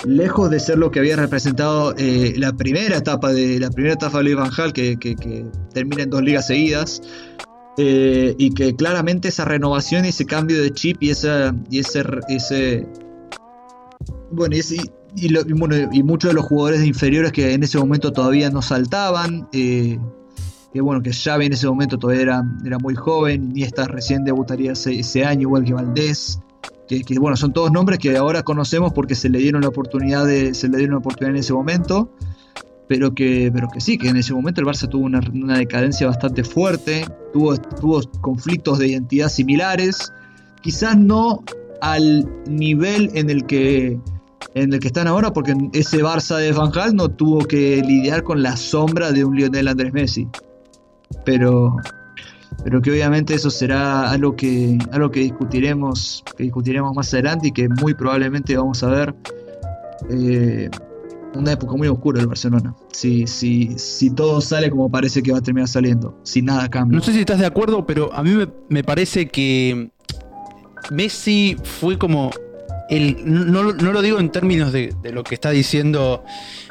[0.06, 4.22] lejos de ser lo que había representado eh, la primera etapa de la primera etapa
[4.22, 4.96] Luis Van que,
[5.72, 7.02] termina en dos ligas seguidas,
[7.78, 11.52] eh, y que claramente esa renovación y ese cambio de chip y, ese
[14.30, 14.60] bueno, y,
[15.16, 19.98] y, muchos de los jugadores inferiores que en ese momento todavía no saltaban, eh,
[20.72, 24.24] que bueno, que Xavi en ese momento todavía era, era muy joven, y esta recién
[24.24, 26.40] debutaría ese, año, igual que Valdés,
[26.88, 30.52] que, bueno, son todos nombres que ahora conocemos porque se le dieron la oportunidad de,
[30.52, 32.10] se le dieron la oportunidad en ese momento,
[32.88, 35.20] pero que, pero que sí, que en ese momento el Barça tuvo una,
[35.56, 40.12] decadencia bastante fuerte, tuvo, tuvo conflictos de identidad similares,
[40.60, 41.42] quizás no
[41.84, 43.98] al nivel en el que
[44.54, 48.22] en el que están ahora, porque ese Barça de Van Gaal no tuvo que lidiar
[48.22, 50.28] con la sombra de un Lionel Andrés Messi.
[51.24, 51.76] Pero,
[52.62, 57.68] pero que obviamente eso será algo que, algo que discutiremos, discutiremos más adelante y que
[57.68, 59.14] muy probablemente vamos a ver
[60.08, 60.70] eh,
[61.34, 62.74] una época muy oscura del Barcelona.
[62.92, 66.96] Si, si, si todo sale como parece que va a terminar saliendo, si nada cambia.
[66.96, 68.30] No sé si estás de acuerdo, pero a mí
[68.68, 69.90] me parece que
[70.90, 72.30] Messi fue como
[73.24, 76.24] no, lo digo en términos de, lo que está diciendo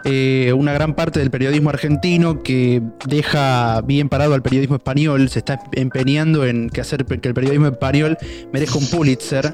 [0.05, 5.39] eh, una gran parte del periodismo argentino que deja bien parado al periodismo español, se
[5.39, 8.17] está empeñando en que hacer que el periodismo español
[8.51, 9.53] merezca un Pulitzer.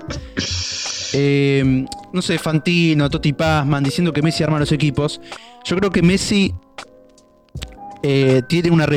[1.13, 5.22] Eh, no sé, Fantino, Totti Pazman, diciendo que Messi arma los equipos.
[5.63, 6.54] Yo creo que Messi
[8.04, 8.88] eh, tiene una,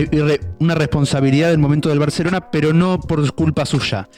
[0.59, 4.09] una responsabilidad del momento del Barcelona, pero no por culpa suya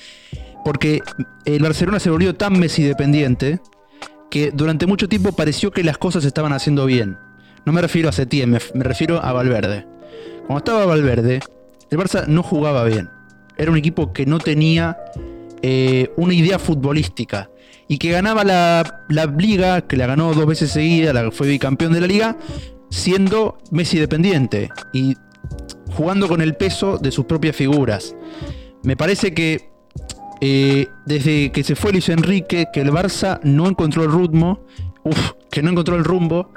[0.64, 1.02] porque
[1.44, 3.60] el Barcelona se volvió tan Messi dependiente
[4.30, 7.18] que durante mucho tiempo pareció que las cosas estaban haciendo bien.
[7.64, 9.86] No me refiero a Setién, me, refiero a Valverde.
[10.46, 11.40] Cuando estaba Valverde,
[11.90, 13.10] el Barça no jugaba bien.
[13.56, 14.98] Era un equipo que no tenía
[15.62, 17.50] eh, una idea futbolística
[17.86, 19.04] y que ganaba la,
[19.38, 22.36] liga, que la ganó dos veces seguida, fue bicampeón de la liga,
[22.90, 25.16] siendo Messi dependiente y
[25.92, 28.16] jugando con el peso de sus propias figuras.
[28.82, 29.73] Me parece que
[30.46, 34.60] eh, desde que se fue Luis Enrique, que el Barça no encontró el ritmo,
[35.50, 36.52] que no encontró el rumbo,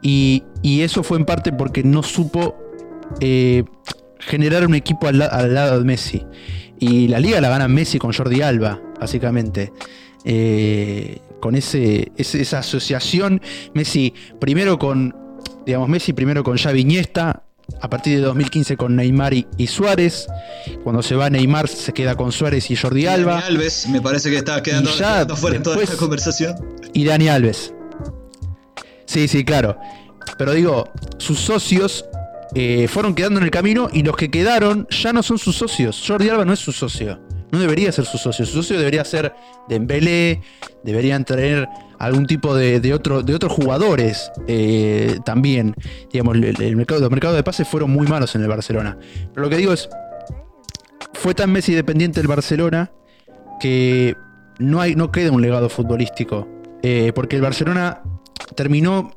[0.00, 2.56] y, eso fue en parte porque no supo
[3.20, 3.64] eh,
[4.18, 6.24] generar un equipo al, lado de Messi.
[6.80, 9.74] Y la liga la gana Messi con Jordi Alba, básicamente.
[10.24, 13.42] Eh, con ese, esa asociación,
[13.74, 15.14] Messi primero con,
[15.66, 17.42] digamos, Messi primero con Xavi Iniesta,
[17.80, 20.26] a partir de 2015 con Neymar y, Suárez.
[20.82, 23.34] Cuando se va Neymar se queda con Suárez y Jordi Alba.
[23.34, 24.90] Dani Alves, me parece que está quedando,
[25.36, 26.56] fuera en toda esta conversación.
[26.92, 27.72] Y Dani Alves.
[29.06, 29.78] Sí, sí, claro.
[30.36, 32.04] Pero digo, sus socios
[32.54, 36.02] eh, fueron quedando en el camino y los que quedaron ya no son sus socios.
[36.06, 37.20] Jordi Alba no es su socio.
[37.50, 38.44] No debería ser su socio.
[38.44, 39.34] Su socio debería ser
[39.68, 40.42] Dembélé,
[40.84, 45.74] deberían traer algún tipo de, otro, de otros jugadores eh, también.
[46.12, 48.98] Digamos, el, mercado, los mercados de pases fueron muy malos en el Barcelona.
[49.32, 49.88] Pero lo que digo es,
[51.14, 52.92] fue tan Messi dependiente del Barcelona
[53.60, 54.14] que
[54.58, 56.46] no, hay, no queda un legado futbolístico.
[56.82, 58.02] Eh, porque el Barcelona
[58.54, 59.10] terminó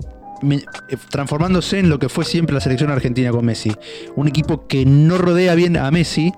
[0.49, 3.71] eh, transformándose en lo que fue siempre la selección argentina con Messi.
[4.15, 6.31] Un equipo que no rodea bien a Messi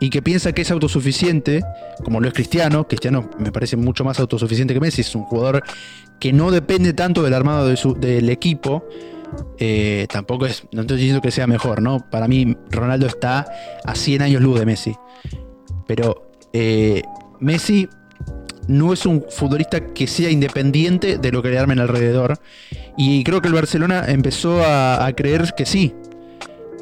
[0.00, 1.62] y que piensa que es autosuficiente,
[2.02, 2.88] como lo es Cristiano.
[2.88, 5.62] Cristiano me parece mucho más autosuficiente que Messi, es un jugador
[6.18, 8.84] que no depende tanto del armado del equipo.
[9.58, 12.10] Eh, tampoco es, no estoy diciendo que sea mejor, ¿no?
[12.10, 13.46] Para mí Ronaldo está
[13.84, 14.96] a 100 años luz de Messi.
[15.86, 17.02] Pero eh,
[17.38, 17.88] Messi
[18.68, 22.38] no es un futbolista que sea independiente de lo que le armen alrededor.
[22.96, 25.92] Y creo que el Barcelona empezó a, creer que sí.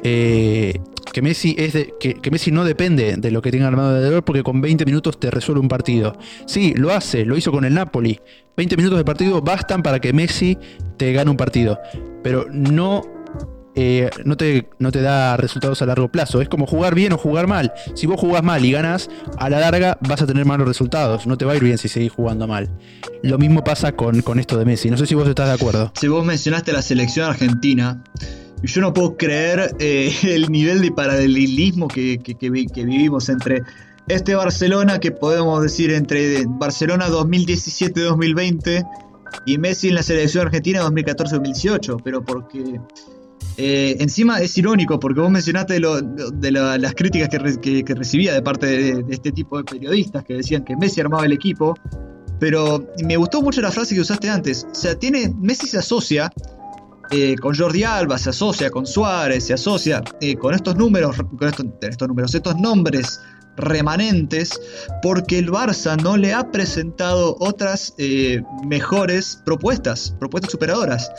[0.03, 0.79] Eh,
[1.11, 4.61] que Messi, es que, Messi no depende de lo que tenga armado alrededor porque con
[4.61, 6.17] 20 minutos te resuelve un partido.
[6.45, 8.19] Sí, lo hace, lo hizo con el Napoli.
[8.57, 10.57] 20 minutos de partido bastan para que Messi
[10.97, 11.79] te gane un partido.
[12.23, 13.03] Pero no,
[13.75, 16.41] eh, no, te, no te da resultados a largo plazo.
[16.41, 17.73] Es como jugar bien o jugar mal.
[17.95, 21.25] Si vos jugás mal y ganas, a la larga vas a tener malos resultados.
[21.25, 22.69] No te va a ir bien si seguís jugando mal.
[23.23, 24.89] Lo mismo pasa con, con esto de Messi.
[24.89, 25.91] No sé si vos estás de acuerdo.
[25.99, 28.03] Si vos mencionaste la selección argentina,
[28.63, 32.19] yo no puedo creer eh, el nivel de paralelismo que,
[32.75, 33.63] vivimos entre
[34.07, 38.87] este Barcelona, que podemos decir entre Barcelona 2017-2020
[39.45, 42.79] y Messi en la selección argentina 2014-2018, pero porque
[43.57, 49.03] eh, encima es irónico, porque vos mencionaste de, las críticas que, recibía de parte de,
[49.03, 51.75] de, este tipo de periodistas que decían que Messi armaba el equipo,
[52.39, 56.31] pero me gustó mucho la frase que usaste antes, o sea, tiene, Messi se asocia
[57.11, 61.47] eh, con Jordi Alba, se asocia con Suárez, se asocia eh, con estos números, con
[61.47, 63.19] estos, números, estos nombres
[63.57, 64.59] remanentes
[65.01, 71.11] porque el Barça no le ha presentado otras eh, mejores propuestas, propuestas superadoras.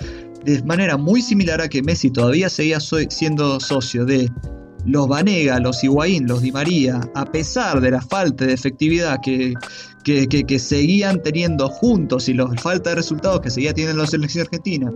[0.45, 4.31] De manera muy similar a que Messi todavía seguía siendo socio de
[4.87, 9.55] los Vanega, los Higuaín, los Di María, a pesar de la falta de efectividad que,
[10.05, 14.91] que, seguían teniendo juntos y la falta de resultados que seguía teniendo la selección argentina,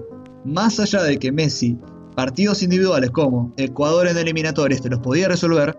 [0.45, 1.79] más allá de que Messi,
[2.15, 5.77] partidos individuales como Ecuador en eliminatorias, te los podía resolver,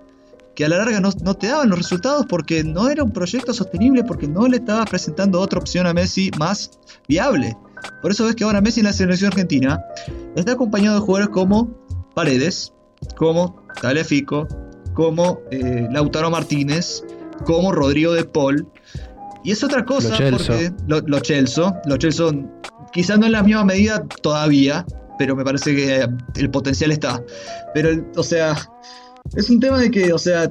[0.56, 4.04] que a la larga no, te daban los resultados porque no era un proyecto sostenible,
[4.04, 6.72] porque no le estaba presentando otra opción a Messi más
[7.08, 7.56] viable.
[8.02, 9.84] Por eso ves que ahora Messi en la selección argentina
[10.36, 11.70] está acompañado de jugadores como
[12.14, 12.74] Paredes,
[13.18, 14.48] como Talefico,
[14.94, 17.04] como eh, Lautaro Martínez,
[17.46, 18.66] como Rodrigo de Paul.
[19.44, 22.26] Y es otra cosa, porque los Chelsea, los Chelsea
[22.96, 24.86] quizás no en la misma medida todavía,
[25.20, 27.22] pero me parece que el potencial está.
[27.74, 28.56] Pero, o sea,
[29.36, 30.50] es un tema de que, o sea,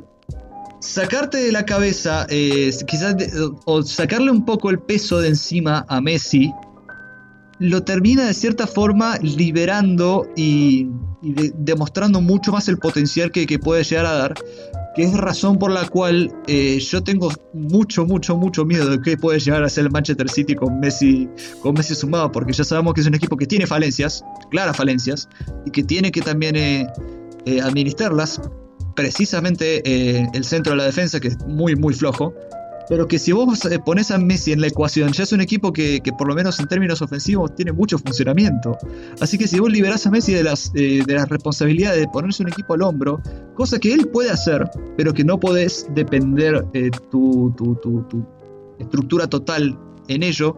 [0.79, 3.17] sacarte de la cabeza, eh, quizás,
[3.65, 6.53] o sacarle un poco el peso de encima a Messi,
[7.61, 10.87] lo termina de cierta forma liberando y,
[11.23, 14.35] demostrando mucho más el potencial que, puede llegar a dar,
[14.95, 19.17] que es razón por la cual eh, yo tengo mucho, mucho, mucho miedo de qué
[19.17, 21.29] puede llegar a ser el Manchester City con Messi,
[21.61, 25.29] con Messi sumado, porque ya sabemos que es un equipo que tiene falencias, claras falencias,
[25.67, 26.87] y que tiene que también eh,
[27.47, 28.41] eh, administrarlas.
[28.95, 29.83] Precisamente
[30.37, 32.33] el centro de la defensa, que es muy, muy flojo,
[32.89, 35.73] pero que si vos eh, pones a Messi en la ecuación, ya es un equipo
[35.73, 38.77] que, por lo menos en términos ofensivos tiene mucho funcionamiento.
[39.21, 42.43] Así que si vos liberás a Messi de las, eh, de las responsabilidades de ponerse
[42.43, 43.21] un equipo al hombro,
[43.55, 48.27] cosa que él puede hacer, pero que no podés depender eh, tu, tu, tu,
[48.79, 50.57] estructura total en ello,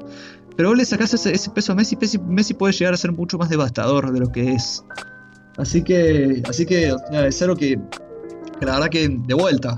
[0.56, 3.36] pero vos le sacás ese, peso a Messi, Messi, Messi puede llegar a ser mucho
[3.36, 4.82] más devastador de lo que es.
[5.58, 7.78] Así que, así que es algo que,
[8.58, 9.76] que la verdad que de vuelta,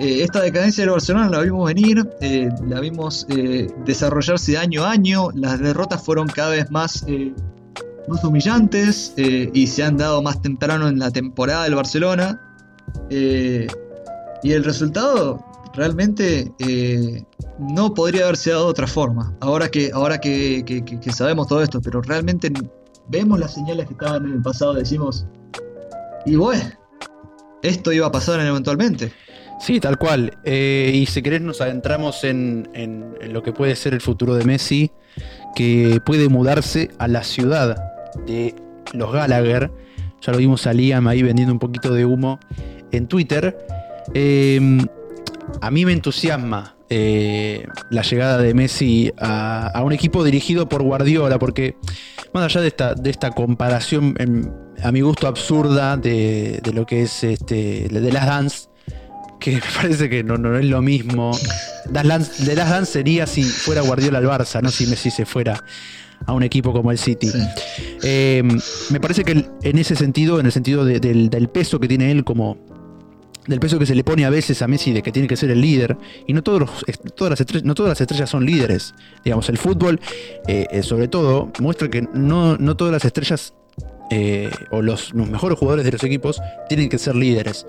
[0.00, 4.90] eh, esta decadencia del Barcelona la vimos venir, eh, la vimos eh, desarrollarse año a
[4.90, 7.04] año, las derrotas fueron cada vez más,
[8.08, 12.40] más humillantes y se han dado más temprano en la temporada del Barcelona.
[13.10, 16.52] y el resultado realmente
[17.58, 21.80] no podría haberse dado de otra forma, ahora, que, ahora que, que sabemos todo esto,
[21.80, 22.50] pero realmente
[23.08, 25.26] vemos las señales que estaban en el pasado, decimos,
[26.24, 26.64] y bueno,
[27.62, 29.12] esto iba a pasar eventualmente.
[29.62, 30.36] Sí, tal cual.
[30.42, 32.68] Eh, y si querés nos adentramos en,
[33.30, 34.90] lo que puede ser el futuro de Messi,
[35.54, 37.76] que puede mudarse a la ciudad
[38.26, 38.56] de
[38.92, 39.70] los Gallagher.
[40.20, 42.40] Ya lo vimos a Liam ahí vendiendo un poquito de humo
[42.90, 43.56] en Twitter.
[44.14, 44.84] Em,
[45.60, 51.38] a mí me entusiasma eh, la llegada de Messi a, un equipo dirigido por Guardiola,
[51.38, 51.76] porque
[52.34, 54.16] más allá de esta, de esta comparación,
[54.82, 58.71] a mi gusto absurda, de, lo que es este, de las Dance,
[59.42, 61.36] que me parece que no, no es lo mismo.
[61.88, 65.62] de las Dance sería si fuera Guardiola al Barça, no si Messi se fuera
[66.24, 67.30] a un equipo como el City.
[68.02, 68.42] Eh,
[68.90, 72.56] me parece que en ese sentido, en el sentido del, peso que tiene él como
[73.46, 75.50] del peso que se le pone a veces a Messi de que tiene que ser
[75.50, 75.96] el líder
[76.28, 76.84] y no todos
[77.16, 79.98] todas las estrellas, no todas las estrellas son líderes digamos el fútbol
[80.46, 83.52] eh, eh, sobre todo muestra que no, no todas las estrellas
[84.14, 87.66] eh, o los, mejores jugadores de los equipos tienen que ser líderes.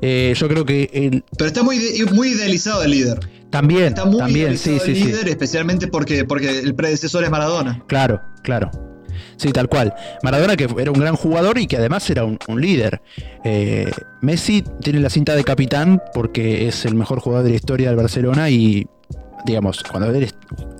[0.00, 1.20] Eh, yo creo que.
[1.36, 1.80] Pero está muy,
[2.12, 3.18] muy idealizado el líder.
[3.50, 7.82] También, está muy también, sí, sí, el líder, especialmente porque, porque el predecesor es Maradona.
[7.88, 8.70] Claro, claro.
[9.36, 9.94] Sí, tal cual.
[10.22, 13.00] Maradona que era un gran jugador y que además era un, líder.
[13.42, 13.90] Eh,
[14.22, 17.96] Messi tiene la cinta de capitán porque es el mejor jugador de la historia del
[17.96, 18.86] Barcelona y,
[19.44, 20.28] digamos, cuando él,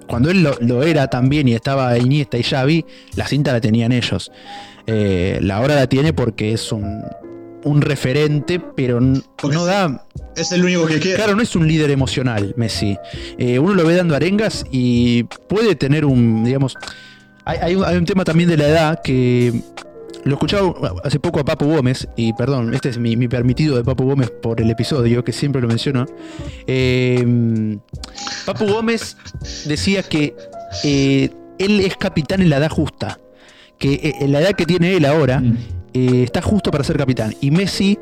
[0.07, 2.85] cuando él lo, lo era también y estaba Iniesta y Xavi,
[3.17, 4.31] la cinta la tenían ellos.
[4.87, 7.03] Eh, la hora la tiene porque es un,
[7.81, 10.07] referente, pero no da.
[10.37, 11.17] Es el único que queda.
[11.17, 12.99] Claro, no es un líder emocional, Messi.
[13.39, 16.77] Eh, uno lo ve dando arengas y puede tener un, digamos.
[17.47, 19.53] Hay, un, tema también de la edad que
[20.25, 23.85] lo he escuchado hace poco a Papo Gómez, y perdón, este es mi, permitido de
[23.85, 26.07] Papo Gómez por el episodio, que siempre lo menciono.
[26.67, 27.79] Eh,
[28.47, 29.17] Papo Gómez
[29.67, 30.35] decía que
[30.83, 33.19] él es capitán en la edad justa
[33.79, 35.57] que eh, en la edad que tiene él ahora mm.
[35.93, 37.35] eh, está justo para ser capitán.
[37.41, 37.99] Y Messi,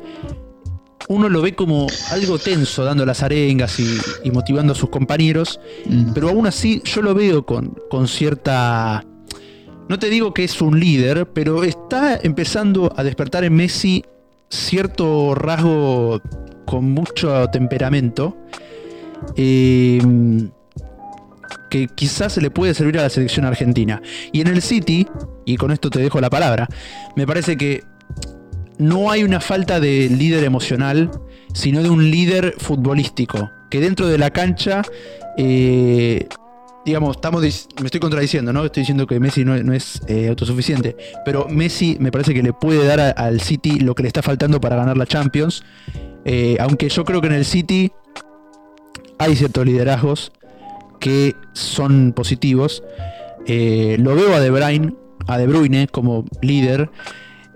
[1.07, 6.13] uno lo ve como algo tenso, dando las arengas y, motivando a sus compañeros, mm.
[6.13, 9.05] pero aún así yo lo veo con, con cierta...
[9.93, 14.03] No te digo que es un líder, pero está empezando a despertar en Messi
[14.49, 16.19] cierto rasgo
[16.65, 18.35] con mucho temperamento.
[19.35, 20.01] Eh,
[21.69, 24.01] que quizás se le puede servir a la selección argentina.
[24.31, 25.05] Y en el City,
[25.45, 26.67] y con esto te dejo la palabra,
[27.15, 27.83] me parece que
[28.79, 31.11] no hay una falta de líder emocional
[31.53, 34.81] sino de un líder futbolístico, que dentro de la cancha,
[35.37, 36.27] eh,
[36.85, 38.65] digamos, estamos, me estoy contradiciendo, ¿no?
[38.65, 42.85] Estoy diciendo que Messi no, es eh, autosuficiente, pero Messi me parece que le puede
[42.85, 45.63] dar al City lo que le está faltando para ganar la Champions,
[46.25, 47.91] eh, aunque yo creo que en el City
[49.17, 50.31] hay ciertos liderazgos
[50.99, 52.83] que son positivos.
[53.47, 54.93] lo veo a De Bruyne,
[55.27, 56.89] a De Bruyne como líder.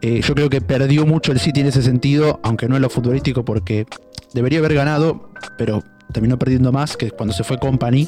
[0.02, 3.44] yo creo que perdió mucho el City en ese sentido, aunque no en lo futbolístico,
[3.44, 3.86] porque
[4.34, 8.08] debería haber ganado, pero terminó perdiendo más que cuando se fue Company.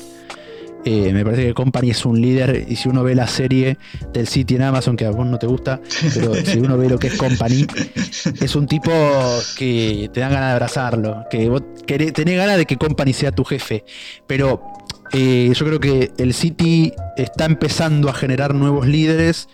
[0.86, 3.78] Eh, me parece que Company es un líder y si uno ve la serie
[4.14, 5.82] del City en Amazon, que a vos no te gusta,
[6.14, 7.68] pero si uno ve lo que es Company,
[8.42, 8.92] es un tipo
[9.58, 13.44] que te dan ganas de abrazarlo, que vos tenés ganas de que Company sea tu
[13.44, 13.84] jefe,
[14.26, 14.62] pero
[15.12, 19.50] eh, yo creo que el City está empezando a generar nuevos líderes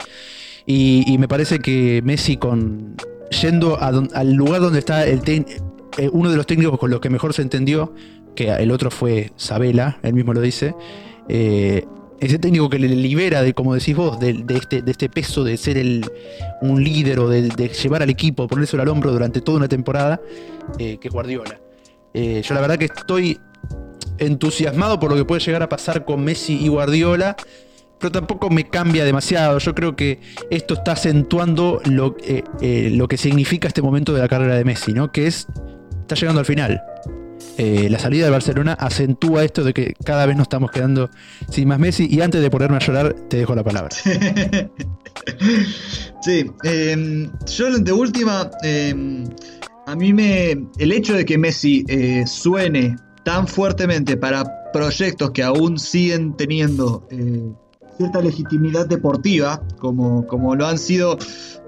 [0.68, 2.96] y, me parece que Messi con
[3.42, 7.34] yendo al lugar donde está el eh, uno de los técnicos con los que mejor
[7.34, 7.94] se entendió
[8.36, 10.76] que el otro fue Sabela, él mismo lo dice.
[11.28, 11.86] Eh,
[12.20, 15.58] ese técnico que le libera de, como decís vos, de, este, de este, peso de
[15.58, 16.10] ser el,
[16.62, 20.22] un líder o de, llevar al equipo, ponerse al hombro durante toda una temporada,
[20.80, 21.60] eh, que es Guardiola.
[22.14, 23.38] Eh, yo la verdad que estoy
[24.18, 27.36] entusiasmado por lo que puede llegar a pasar con Messi y Guardiola,
[28.00, 29.60] pero tampoco me cambia demasiado.
[29.60, 32.16] Yo creo que esto está acentuando lo,
[32.62, 35.12] lo que significa este momento de la carrera de Messi, ¿no?
[35.12, 35.48] Que es,
[36.02, 36.82] está llegando al final.
[37.58, 41.10] Eh, la salida de Barcelona acentúa esto de que cada vez nos estamos quedando
[41.50, 42.08] sin más Messi.
[42.10, 43.90] Y antes de ponerme a llorar, te dejo la palabra.
[46.22, 49.24] sí, em, yo de última, em,
[49.88, 50.52] a mí me.
[50.78, 57.08] El hecho de que Messi eh, suene tan fuertemente para proyectos que aún siguen teniendo
[57.10, 57.52] eh,
[57.98, 61.18] cierta legitimidad deportiva, como, como lo han sido,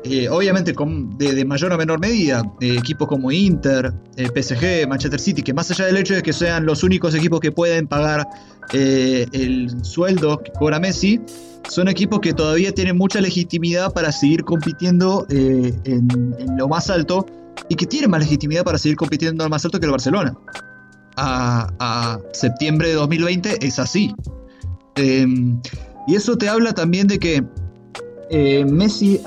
[0.03, 5.41] eh, obviamente de, mayor o menor medida, eh, equipos como Inter, eh, PSG, Manchester City,
[5.41, 8.28] que más allá del hecho de que sean los únicos equipos que pueden pagar
[8.73, 11.21] el sueldo que cobra Messi,
[11.69, 16.09] son equipos que todavía tienen mucha legitimidad para seguir compitiendo en,
[16.57, 17.25] lo más alto
[17.69, 20.36] y que tienen más legitimidad para seguir compitiendo en lo más alto que el Barcelona.
[21.15, 24.13] A, a septiembre de 2020 es así.
[26.08, 27.43] Y eso te habla también de que
[28.30, 29.20] eh, Messi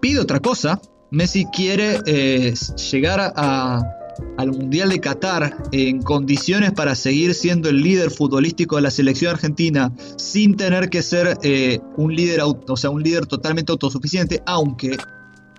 [0.00, 0.80] pide otra cosa.
[1.10, 2.54] Messi quiere eh,
[2.90, 8.90] llegar al Mundial de Qatar en condiciones para seguir siendo el líder futbolístico de la
[8.90, 14.42] selección argentina sin tener que ser eh, un líder, o sea, un líder totalmente autosuficiente,
[14.46, 14.96] aunque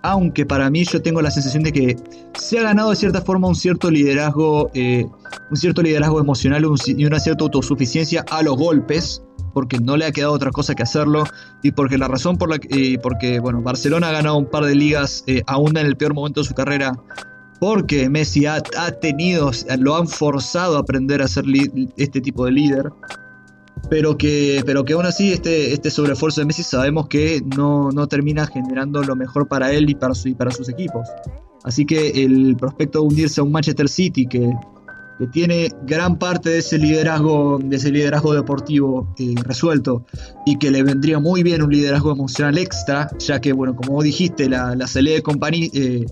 [0.05, 1.95] aunque para mí yo tengo la sensación de que
[2.37, 7.19] se ha ganado de cierta forma un cierto liderazgo, un cierto liderazgo emocional y una
[7.21, 9.21] cierta autosuficiencia a los golpes,
[9.53, 11.23] porque no le ha quedado otra cosa que hacerlo
[11.61, 14.75] y porque la razón por la que, porque bueno, Barcelona ha ganado un par de
[14.75, 16.93] ligas eh, aún en el peor momento de su carrera
[17.63, 18.61] porque Messi ha,
[18.99, 19.49] tenido,
[19.79, 21.45] lo han forzado a aprender a ser
[21.95, 22.91] este tipo de líder,
[23.89, 28.05] pero que, pero que aún así este, este sobreesfuerzo de Messi sabemos que no, no
[28.07, 31.07] termina generando lo mejor para él y para, su, y para sus equipos.
[31.63, 34.51] Así que el prospecto de hundirse a un Manchester City que
[35.19, 40.05] que tiene gran parte de ese liderazgo, de ese liderazgo deportivo eh, resuelto
[40.45, 44.49] y que le vendría muy bien un liderazgo emocional extra, ya que, bueno, como dijiste,
[44.49, 46.05] la, la de Company eh,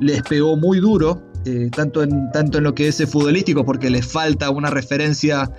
[0.00, 4.06] les pegó muy duro, eh, tanto, en, tanto en lo que es futbolístico, porque les
[4.06, 5.50] falta una referencia,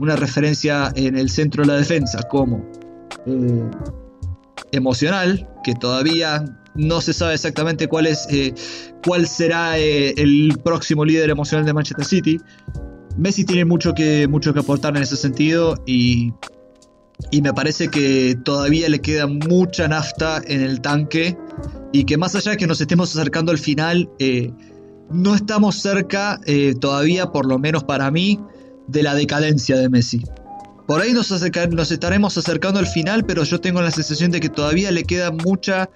[0.00, 2.64] una referencia en el centro de la defensa, como
[4.72, 6.44] emocional, que todavía
[6.76, 8.54] no se sabe exactamente cuál, es, eh,
[9.04, 12.40] cuál será eh, el próximo líder emocional de Manchester City.
[13.16, 16.32] Messi tiene mucho que, mucho que aportar en ese sentido y,
[17.30, 21.36] y me parece que todavía le queda mucha nafta en el tanque
[21.92, 24.52] y que más allá de que nos estemos acercando al final, eh,
[25.10, 26.40] no estamos cerca
[26.80, 28.40] todavía, por lo menos para mí,
[28.88, 30.22] de la decadencia de Messi.
[30.86, 31.30] Por ahí nos,
[31.70, 35.32] nos, estaremos acercando al final, pero yo tengo la sensación de que todavía le queda
[35.32, 35.90] mucha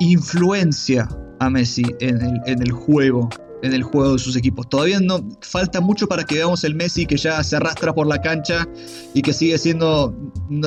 [0.00, 3.28] influencia a Messi en el, juego,
[3.62, 4.68] en el juego de sus equipos.
[4.68, 8.20] Todavía no falta mucho para que veamos el Messi que ya se arrastra por la
[8.20, 8.66] cancha
[9.14, 10.14] y que sigue siendo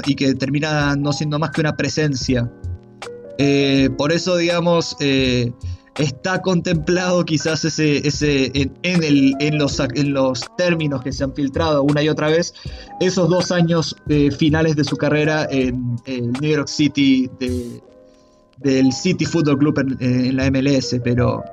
[0.06, 2.52] y que termina no siendo más que una presencia.
[3.38, 5.52] Eh, por eso, digamos, eh,
[5.98, 11.34] está contemplado quizás ese, ese en, el, en, los, en los términos que se han
[11.34, 12.54] filtrado una y otra vez,
[13.00, 17.82] esos dos años eh, finales de su carrera en, en New York City de,
[18.58, 21.44] del City Football Club en, la MLS, pero,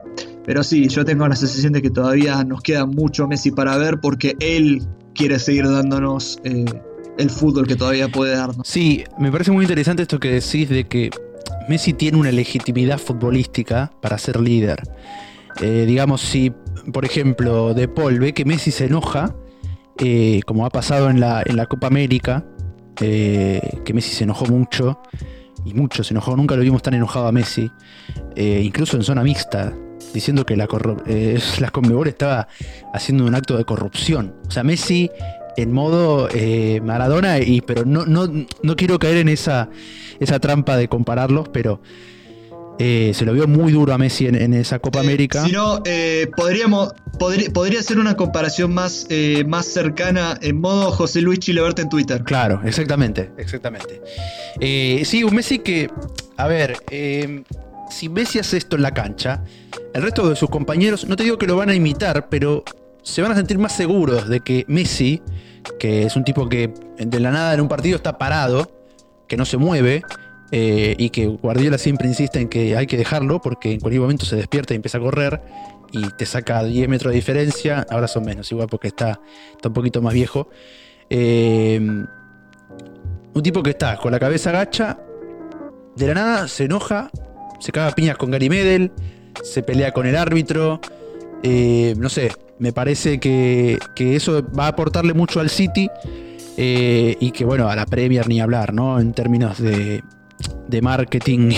[0.44, 4.00] pero sí, yo tengo la sensación de que todavía nos queda mucho Messi para ver
[4.00, 4.82] porque él
[5.14, 6.64] quiere seguir dándonos eh,
[7.18, 8.66] el fútbol que todavía puede darnos.
[8.66, 11.10] Sí, me parece muy interesante esto que decís de que
[11.68, 14.82] Messi tiene una legitimidad futbolística para ser líder.
[15.60, 16.52] Eh, digamos, si,
[16.92, 19.34] por ejemplo, De Paul ve que Messi se enoja,
[19.98, 22.44] eh, como ha pasado en la, en la Copa América,
[23.00, 24.98] eh, que Messi se enojó mucho,
[25.64, 27.70] y mucho se enojó, nunca lo vimos tan enojado a Messi,
[28.36, 29.72] incluso en zona mixta,
[30.12, 30.66] diciendo que la,
[31.60, 32.48] la Conmebol estaba
[32.92, 34.34] haciendo un acto de corrupción.
[34.46, 35.10] O sea, Messi
[35.56, 36.28] en modo
[36.82, 38.26] Maradona, y, pero no, no,
[38.62, 39.68] no quiero caer en esa,
[40.20, 41.80] esa trampa de compararlos, pero
[42.84, 45.44] eh, se lo vio muy duro a Messi en, esa Copa eh, América.
[45.44, 49.06] Si no, eh, podríamos, podría, ser una comparación más,
[49.46, 52.24] más cercana en modo José Luis Chileverte en Twitter.
[52.24, 54.00] Claro, exactamente, exactamente.
[55.04, 55.92] sí, un Messi que,
[56.36, 56.76] a ver,
[57.88, 59.44] si Messi hace esto en la cancha,
[59.94, 62.64] el resto de sus compañeros, no te digo que lo van a imitar, pero
[63.04, 65.22] se van a sentir más seguros de que Messi,
[65.78, 68.72] que es un tipo que de la nada en un partido está parado,
[69.28, 70.02] que no se mueve,
[70.54, 74.26] eh, y que Guardiola siempre insiste en que hay que dejarlo porque en cualquier momento
[74.26, 75.40] se despierta y empieza a correr
[75.92, 79.18] y te saca 10 metros de diferencia, ahora son menos, igual porque está,
[79.56, 80.50] está un poquito más viejo.
[81.08, 81.80] Eh,
[83.34, 84.98] un tipo que está con la cabeza agacha,
[85.96, 87.10] de la nada se enoja,
[87.58, 88.92] se caga piñas con Gary Medel,
[89.42, 90.82] se pelea con el árbitro,
[91.42, 95.88] eh, no sé, me parece que, que, eso va a aportarle mucho al City
[96.58, 99.00] y que bueno, a la Premier ni hablar, ¿no?
[99.00, 100.02] En términos de,
[100.68, 101.50] de marketing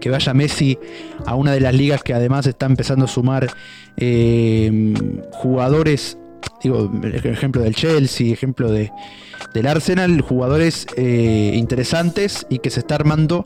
[0.00, 0.78] que vaya Messi
[1.26, 3.48] a una de las ligas que además está empezando a sumar
[3.96, 4.94] eh,
[5.32, 6.18] jugadores,
[6.62, 8.90] digo, ejemplo del Chelsea, ejemplo de,
[9.52, 13.44] del Arsenal, jugadores eh, interesantes y que se está armando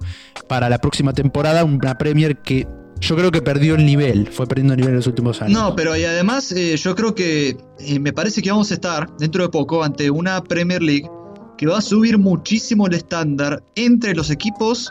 [0.48, 2.66] para la próxima temporada una Premier que
[3.00, 5.56] yo creo que perdió el nivel, fue perdiendo el nivel en los últimos años.
[5.56, 7.56] No, pero y además eh, yo creo que
[8.00, 11.08] me parece que vamos a estar dentro de poco ante una Premier League
[11.58, 14.90] que va a subir muchísimo el estándar entre los equipos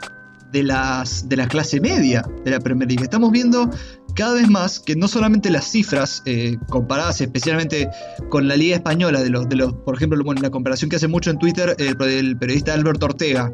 [0.51, 3.03] de, las, de la clase media de la Premier League.
[3.03, 3.69] Estamos viendo
[4.15, 7.89] cada vez más que no solamente las cifras eh, comparadas especialmente
[8.29, 11.31] con la Liga Española, de los, de los, por ejemplo, la comparación que hace mucho
[11.31, 13.51] en Twitter el periodista Alberto Ortega,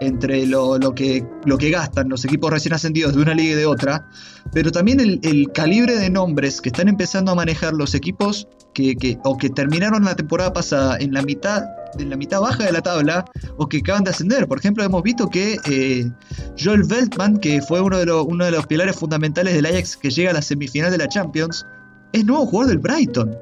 [0.00, 3.66] entre lo, que, lo que gastan los equipos recién ascendidos de una liga y de
[3.66, 4.08] otra,
[4.52, 9.36] pero también el, calibre de nombres que están empezando a manejar los equipos que, o
[9.36, 11.64] que terminaron la temporada pasada en la mitad
[11.98, 13.24] en la mitad baja de la tabla
[13.56, 14.46] o que acaban de ascender.
[14.46, 16.10] Por ejemplo, hemos visto que eh,
[16.58, 20.10] Joel Veltman, que fue uno de, los, uno de los pilares fundamentales del Ajax que
[20.10, 21.64] llega a la semifinal de la Champions,
[22.12, 23.36] es nuevo jugador del Brighton.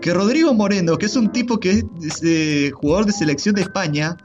[0.00, 4.16] Que Rodrigo Moreno, que es un tipo que es eh, jugador de selección de España,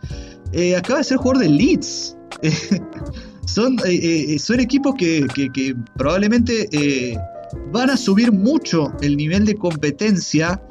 [0.54, 2.18] eh, acaba de ser jugador de Leeds.
[3.46, 5.26] son, eh, eh, son equipos que,
[5.98, 7.18] probablemente
[7.72, 10.62] van a subir mucho el nivel de competencia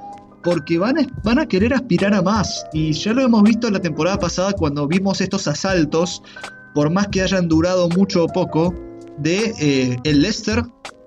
[0.43, 2.65] porque van a, van a querer aspirar a más.
[2.73, 6.23] Y ya lo hemos visto la temporada pasada cuando vimos estos asaltos,
[6.75, 8.75] por más que hayan durado mucho o poco,
[9.19, 10.63] de el Leicester,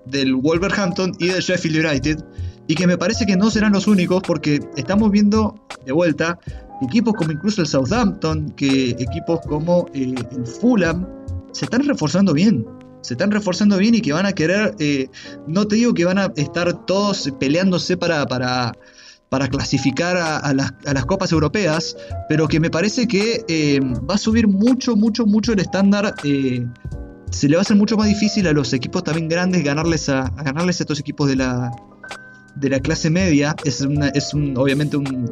[0.05, 2.23] del Wolverhampton y del Sheffield United.
[2.67, 5.55] Y que me parece que no serán los únicos porque estamos viendo
[5.85, 6.39] de vuelta
[6.81, 11.07] equipos como incluso el Southampton, que equipos como eh, el Fulham,
[11.51, 12.65] se están reforzando bien.
[13.01, 15.07] Se están reforzando bien y que van a querer, eh,
[15.47, 18.73] no te digo que van a estar todos peleándose para, para,
[19.29, 21.95] para clasificar a, las, copas europeas,
[22.27, 26.15] pero que me parece que eh, va a subir mucho, mucho, mucho el estándar.
[26.23, 30.31] se le va a hacer mucho más difícil a los equipos también grandes ganarles a,
[30.43, 31.71] ganarles a estos equipos de la,
[32.55, 33.55] de la clase media.
[33.63, 35.31] Es, es un, obviamente un,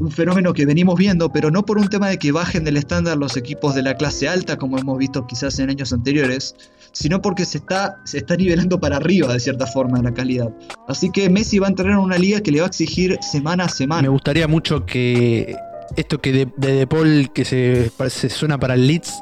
[0.00, 3.16] un fenómeno que venimos viendo, pero no por un tema de que bajen del estándar
[3.16, 6.56] los equipos de la clase alta, como hemos visto quizás en años anteriores,
[6.92, 10.50] sino porque se está, se está nivelando para arriba de cierta forma la calidad.
[10.88, 13.64] Así que Messi va a entrar en una liga que le va a exigir semana
[13.64, 14.02] a semana.
[14.02, 15.56] Me gustaría mucho que
[15.96, 19.12] esto que de, de, Paul que se, se suena para el Leeds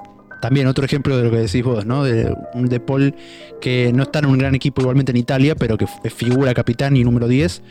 [0.43, 2.03] también otro ejemplo de lo que decís vos, ¿no?
[2.03, 3.14] De De Paul
[3.61, 7.05] que no está en un gran equipo igualmente en Italia, pero que figura capitán y
[7.05, 7.62] número 10,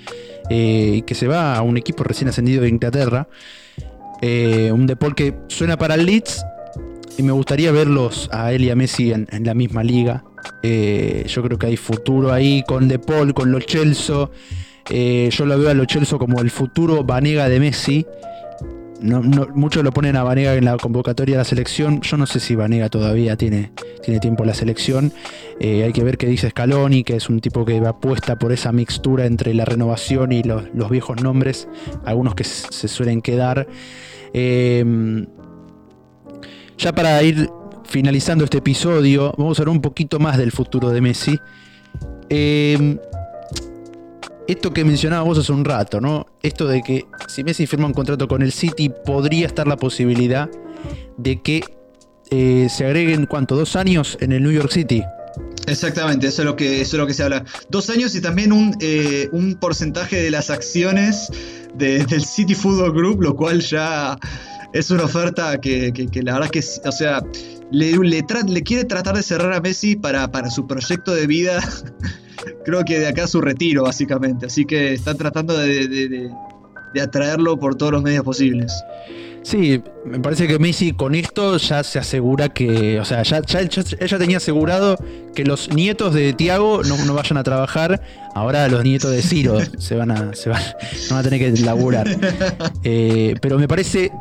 [0.50, 3.28] eh, y que se va a un equipo recién ascendido de Inglaterra.
[4.22, 6.46] Eh, un De Paul que suena para el Leeds,
[7.18, 10.24] y me gustaría verlos a él y a Messi en, la misma liga.
[10.64, 14.16] Eh, yo creo que hay futuro ahí con De Paul, con Los Chelsea.
[14.16, 18.06] yo lo veo a Los Chelsea como el futuro Vanega de Messi
[19.02, 22.02] muchos lo ponen a Vanega en la convocatoria de la selección.
[22.02, 23.72] Yo no sé si Vanega todavía tiene,
[24.04, 25.12] tiene tiempo en la selección.
[25.60, 28.72] Eh, hay que ver qué dice Scaloni, que es un tipo que apuesta por esa
[28.72, 31.68] mixtura entre la renovación y los, viejos nombres,
[32.06, 33.68] algunos que se suelen quedar.
[34.34, 35.26] Eh,
[36.78, 37.50] ya para ir
[37.84, 41.38] finalizando este episodio, vamos a hablar un poquito más del futuro de Messi.
[42.30, 42.98] Eh,
[44.52, 46.28] esto que mencionabas vos hace un rato, ¿no?
[46.44, 50.50] Esto de que si Messi firma un contrato con el City, podría estar la posibilidad
[51.18, 51.64] de que
[52.30, 53.56] eh, se agreguen, ¿cuánto?
[53.56, 55.04] ¿Dos años en el New York City?
[55.68, 57.46] Exactamente, eso es lo que, eso es lo que se habla.
[57.70, 61.30] Dos años y también un, eh, un porcentaje de las acciones
[61.76, 64.18] del City Football Group, lo cual ya
[64.74, 65.94] es una oferta que,
[66.24, 67.24] la verdad que, o sea,
[67.72, 71.62] le, le, quiere tratar de cerrar a Messi para, para su proyecto de vida.
[72.66, 74.46] Creo que de acá su retiro, básicamente.
[74.46, 76.32] Así que están tratando de
[77.02, 78.74] atraerlo por todos los medios posibles.
[79.44, 84.18] Sí, me parece que Messi con esto ya se asegura que, o sea, ya, ella
[84.20, 84.98] tenía asegurado
[85.34, 88.02] que los nietos de Tiago no, vayan a trabajar,
[88.36, 90.62] ahora los nietos de Ciro se van a, se van,
[91.12, 92.08] a tener que laburar.
[92.84, 94.12] Eh, pero me parece,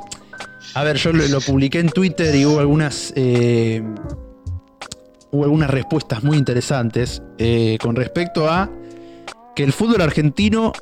[0.74, 3.82] a ver, yo lo, publiqué en Twitter y hubo algunas, eh,
[5.32, 8.70] hubo algunas respuestas muy interesantes eh, con respecto a
[9.54, 10.72] que el fútbol argentino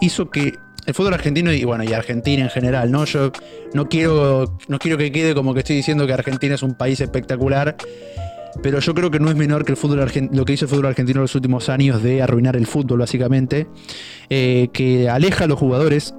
[0.00, 0.52] hizo que
[0.86, 3.04] el fútbol argentino y bueno, y Argentina en general, ¿no?
[3.04, 3.32] Yo
[3.72, 7.00] no quiero, no quiero que quede como que estoy diciendo que Argentina es un país
[7.00, 7.76] espectacular,
[8.62, 10.86] pero yo creo que no es menor que el fútbol lo que hizo el fútbol
[10.86, 13.66] argentino en los últimos años de arruinar el fútbol, básicamente,
[14.28, 16.14] eh, que aleja a los jugadores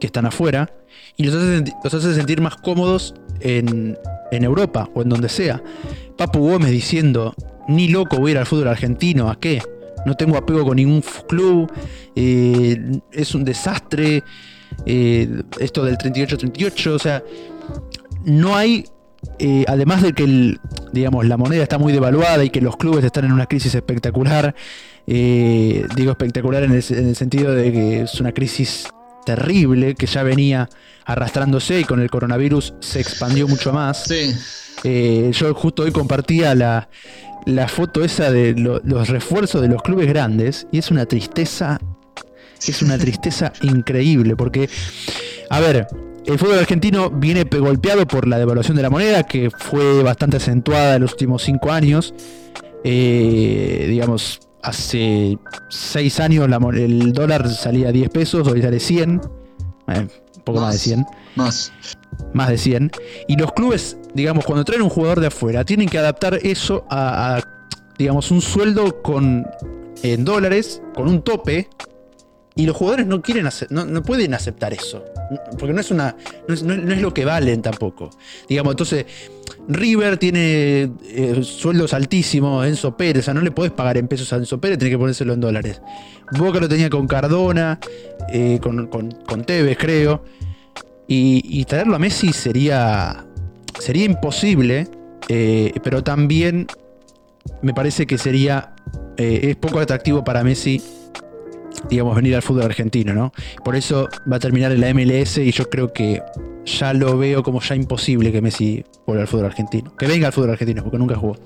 [0.00, 0.70] que están afuera
[1.16, 3.98] y los hace, sentir más cómodos en,
[4.30, 5.62] en Europa o en donde sea.
[6.18, 7.34] Papu Gómez diciendo,
[7.68, 9.62] ni loco voy a ir al fútbol argentino, ¿a qué?
[10.08, 11.70] no tengo apego con ningún club,
[12.16, 14.24] eh, es un desastre,
[14.86, 17.22] eh, esto del 38-38, o sea,
[18.24, 18.86] no hay,
[19.38, 20.56] eh, además de que
[20.92, 24.54] digamos, la moneda está muy devaluada y que los clubes están en una crisis espectacular,
[25.06, 28.88] digo espectacular en el, en el sentido de que es una crisis
[29.28, 30.70] terrible que ya venía
[31.04, 34.04] arrastrándose y con el coronavirus se expandió mucho más.
[34.04, 34.34] Sí.
[35.32, 36.88] yo justo hoy compartía la,
[37.44, 41.78] la foto esa de los refuerzos de los clubes grandes y es una tristeza,
[42.66, 44.70] es una tristeza increíble porque,
[45.50, 45.86] a ver,
[46.24, 50.94] el fútbol argentino viene golpeado por la devaluación de la moneda que fue bastante acentuada
[50.96, 52.14] en los últimos cinco años.
[52.82, 55.38] Eh, digamos, hace
[55.68, 59.20] seis años el dólar salía a 10 pesos, hoy sale 100,
[59.88, 60.06] eh,
[60.36, 61.06] un poco más de 100.
[61.36, 61.72] Más.
[62.32, 62.90] Más de 100.
[63.28, 67.40] Y los clubes digamos, cuando traen un jugador de afuera, tienen que adaptar eso a,
[67.96, 69.46] digamos, un sueldo con
[70.02, 71.68] en dólares, con un tope,
[72.54, 75.04] y los jugadores no quieren no, no, pueden aceptar eso.
[75.58, 76.16] Porque no es una.
[76.48, 76.62] No es,
[77.00, 78.10] lo que valen tampoco.
[78.48, 79.06] Digamos, entonces.
[79.68, 84.32] River tiene eh, sueldos altísimos, Enzo Pérez, o sea, no le podés pagar en pesos
[84.32, 85.80] a Enzo Pérez, tiene que ponérselo en dólares.
[86.38, 87.78] Boca lo tenía con Cardona,
[88.32, 90.24] eh, con, con, Tevez, creo.
[91.06, 93.24] y, traerlo a Messi sería
[93.78, 94.88] sería imposible,
[95.28, 96.66] eh, pero también
[97.62, 98.74] me parece que sería,
[99.16, 100.82] es poco atractivo para Messi,
[101.88, 103.32] digamos, venir al fútbol argentino, ¿no?
[103.64, 106.22] Por eso va a terminar en la MLS y yo creo que
[106.68, 109.94] ya lo veo como ya imposible que Messi vuelva al fútbol argentino.
[109.96, 111.36] Que venga al fútbol argentino, porque nunca jugó.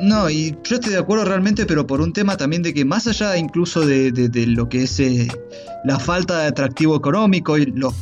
[0.00, 3.06] No, y yo estoy de acuerdo realmente, pero por un tema también de que más
[3.06, 4.10] allá incluso de,
[4.48, 5.28] lo que es eh,
[5.84, 7.94] la falta de atractivo económico y los,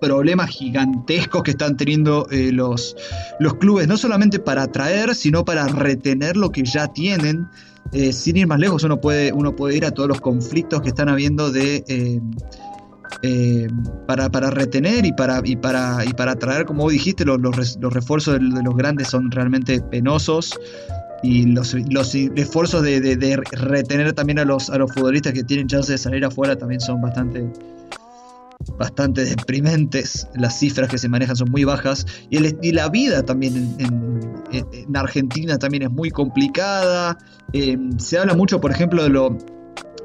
[0.00, 2.96] problemas gigantescos que están teniendo eh, los,
[3.38, 7.46] los clubes, no solamente para atraer, sino para retener lo que ya tienen.
[7.92, 10.88] Eh, sin ir más lejos, uno puede, uno puede ir a todos los conflictos que
[10.88, 12.20] están habiendo de...
[14.06, 18.34] para, para, retener y para, y para, y para atraer, como dijiste, los, los, refuerzos
[18.34, 20.58] de, los grandes son realmente penosos
[21.22, 25.90] y los, los esfuerzos de, retener también a los, a los futbolistas que tienen chance
[25.90, 27.50] de salir afuera también son bastante
[28.78, 33.76] bastante deprimentes, las cifras que se manejan son muy bajas y, y la vida también
[33.78, 37.18] en, Argentina también es muy complicada,
[37.52, 39.36] eh, se habla mucho por ejemplo de lo,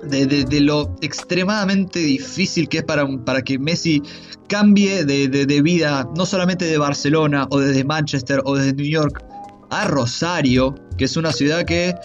[0.03, 4.01] de, lo extremadamente difícil que es para, para que Messi
[4.47, 9.23] cambie de, vida, no solamente de Barcelona o desde Manchester o desde New York
[9.69, 11.95] a Rosario, que es una ciudad que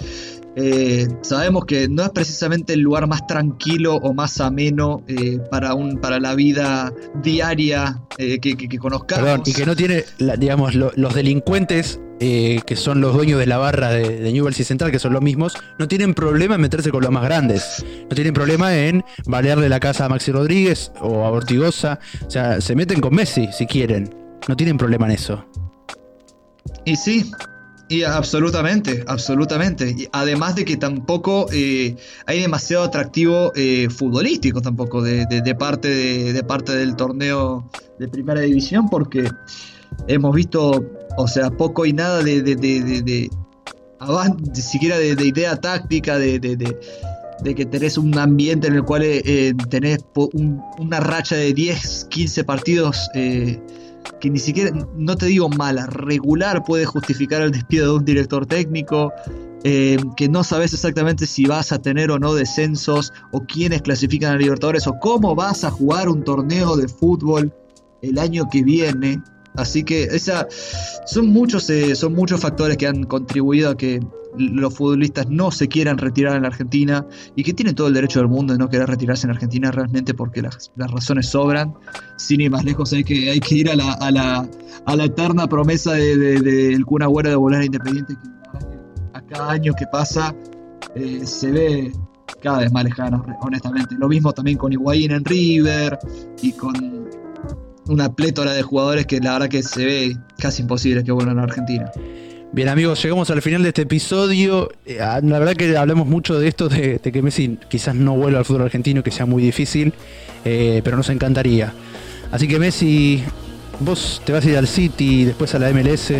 [0.57, 5.75] eh, sabemos que no es precisamente el lugar más tranquilo o más ameno eh, para,
[5.75, 6.93] un, para la vida
[7.23, 9.25] diaria eh, que, conozcamos.
[9.25, 10.05] Perdón, y que no tiene,
[10.39, 14.91] digamos, los delincuentes que son los dueños de la barra de, de Newell's y Central,
[14.91, 17.85] que son los mismos, no tienen problema en meterse con los más grandes.
[18.09, 21.99] No tienen problema en balearle la casa a Maxi Rodríguez o a Ortigosa.
[22.27, 24.15] O sea, se meten con Messi si quieren.
[24.49, 25.45] No tienen problema en eso.
[26.85, 27.31] Y sí,
[27.89, 30.09] y absolutamente, absolutamente.
[30.13, 31.97] además de que tampoco eh,
[32.27, 35.89] hay demasiado atractivo eh, futbolístico tampoco de, parte
[36.33, 39.31] de, parte del torneo de primera división, porque
[40.09, 40.85] hemos visto,
[41.17, 43.31] o sea, poco y nada de, de, de
[44.55, 46.79] siquiera de, idea táctica, de,
[47.55, 50.05] que tenés un ambiente en el cual eh, tenés
[50.79, 53.11] una racha de 10, 15 partidos
[54.21, 58.47] que ni siquiera, no te digo mala, regular puede justificar el despido de un director
[58.47, 59.13] técnico,
[59.65, 64.33] eh, que no sabes exactamente si vas a tener o no descensos, o quiénes clasifican
[64.33, 67.53] a Libertadores, o cómo vas a jugar un torneo de fútbol
[68.03, 69.23] el año que viene.
[69.55, 70.47] Así que esa,
[71.07, 74.01] son, muchos, eh, son muchos factores que han contribuido a que
[74.37, 78.19] los futbolistas no se quieran retirar en la Argentina y que tienen todo el derecho
[78.19, 81.75] del mundo de no querer retirarse en Argentina realmente porque las, razones sobran.
[82.17, 84.49] Sin ir más lejos hay que, hay que ir a la, a la,
[84.87, 88.35] a la eterna promesa del de, de, de Cuna de volar a Independiente que
[89.13, 90.35] a cada año que pasa
[90.97, 91.93] eh, se ve
[92.43, 93.95] cada vez más lejano, honestamente.
[93.99, 95.99] Lo mismo también con Higuaín en River
[96.43, 97.09] y con
[97.87, 101.43] una plétora de jugadores que la verdad que se ve casi imposible que vuelvan a
[101.45, 101.91] Argentina.
[102.53, 104.71] Bien amigos, llegamos al final de este episodio.
[104.87, 108.39] Eh, ah, la verdad que hablamos mucho de esto, de, que Messi quizás no vuelva
[108.39, 109.93] al fútbol argentino, que sea muy difícil,
[110.45, 111.73] eh, pero nos encantaría.
[112.31, 113.25] Así que Messi,
[113.81, 116.13] vos te vas a ir al City, después a la MLS,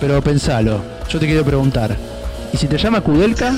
[0.00, 1.96] pero pensalo, yo te quiero preguntar,
[2.52, 3.52] ¿y si te llama Kudelka?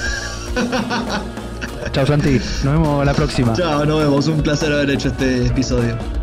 [1.93, 3.53] Chao Santi, nos vemos la próxima.
[3.53, 6.22] Chao, nos vemos, un placer haber hecho este episodio.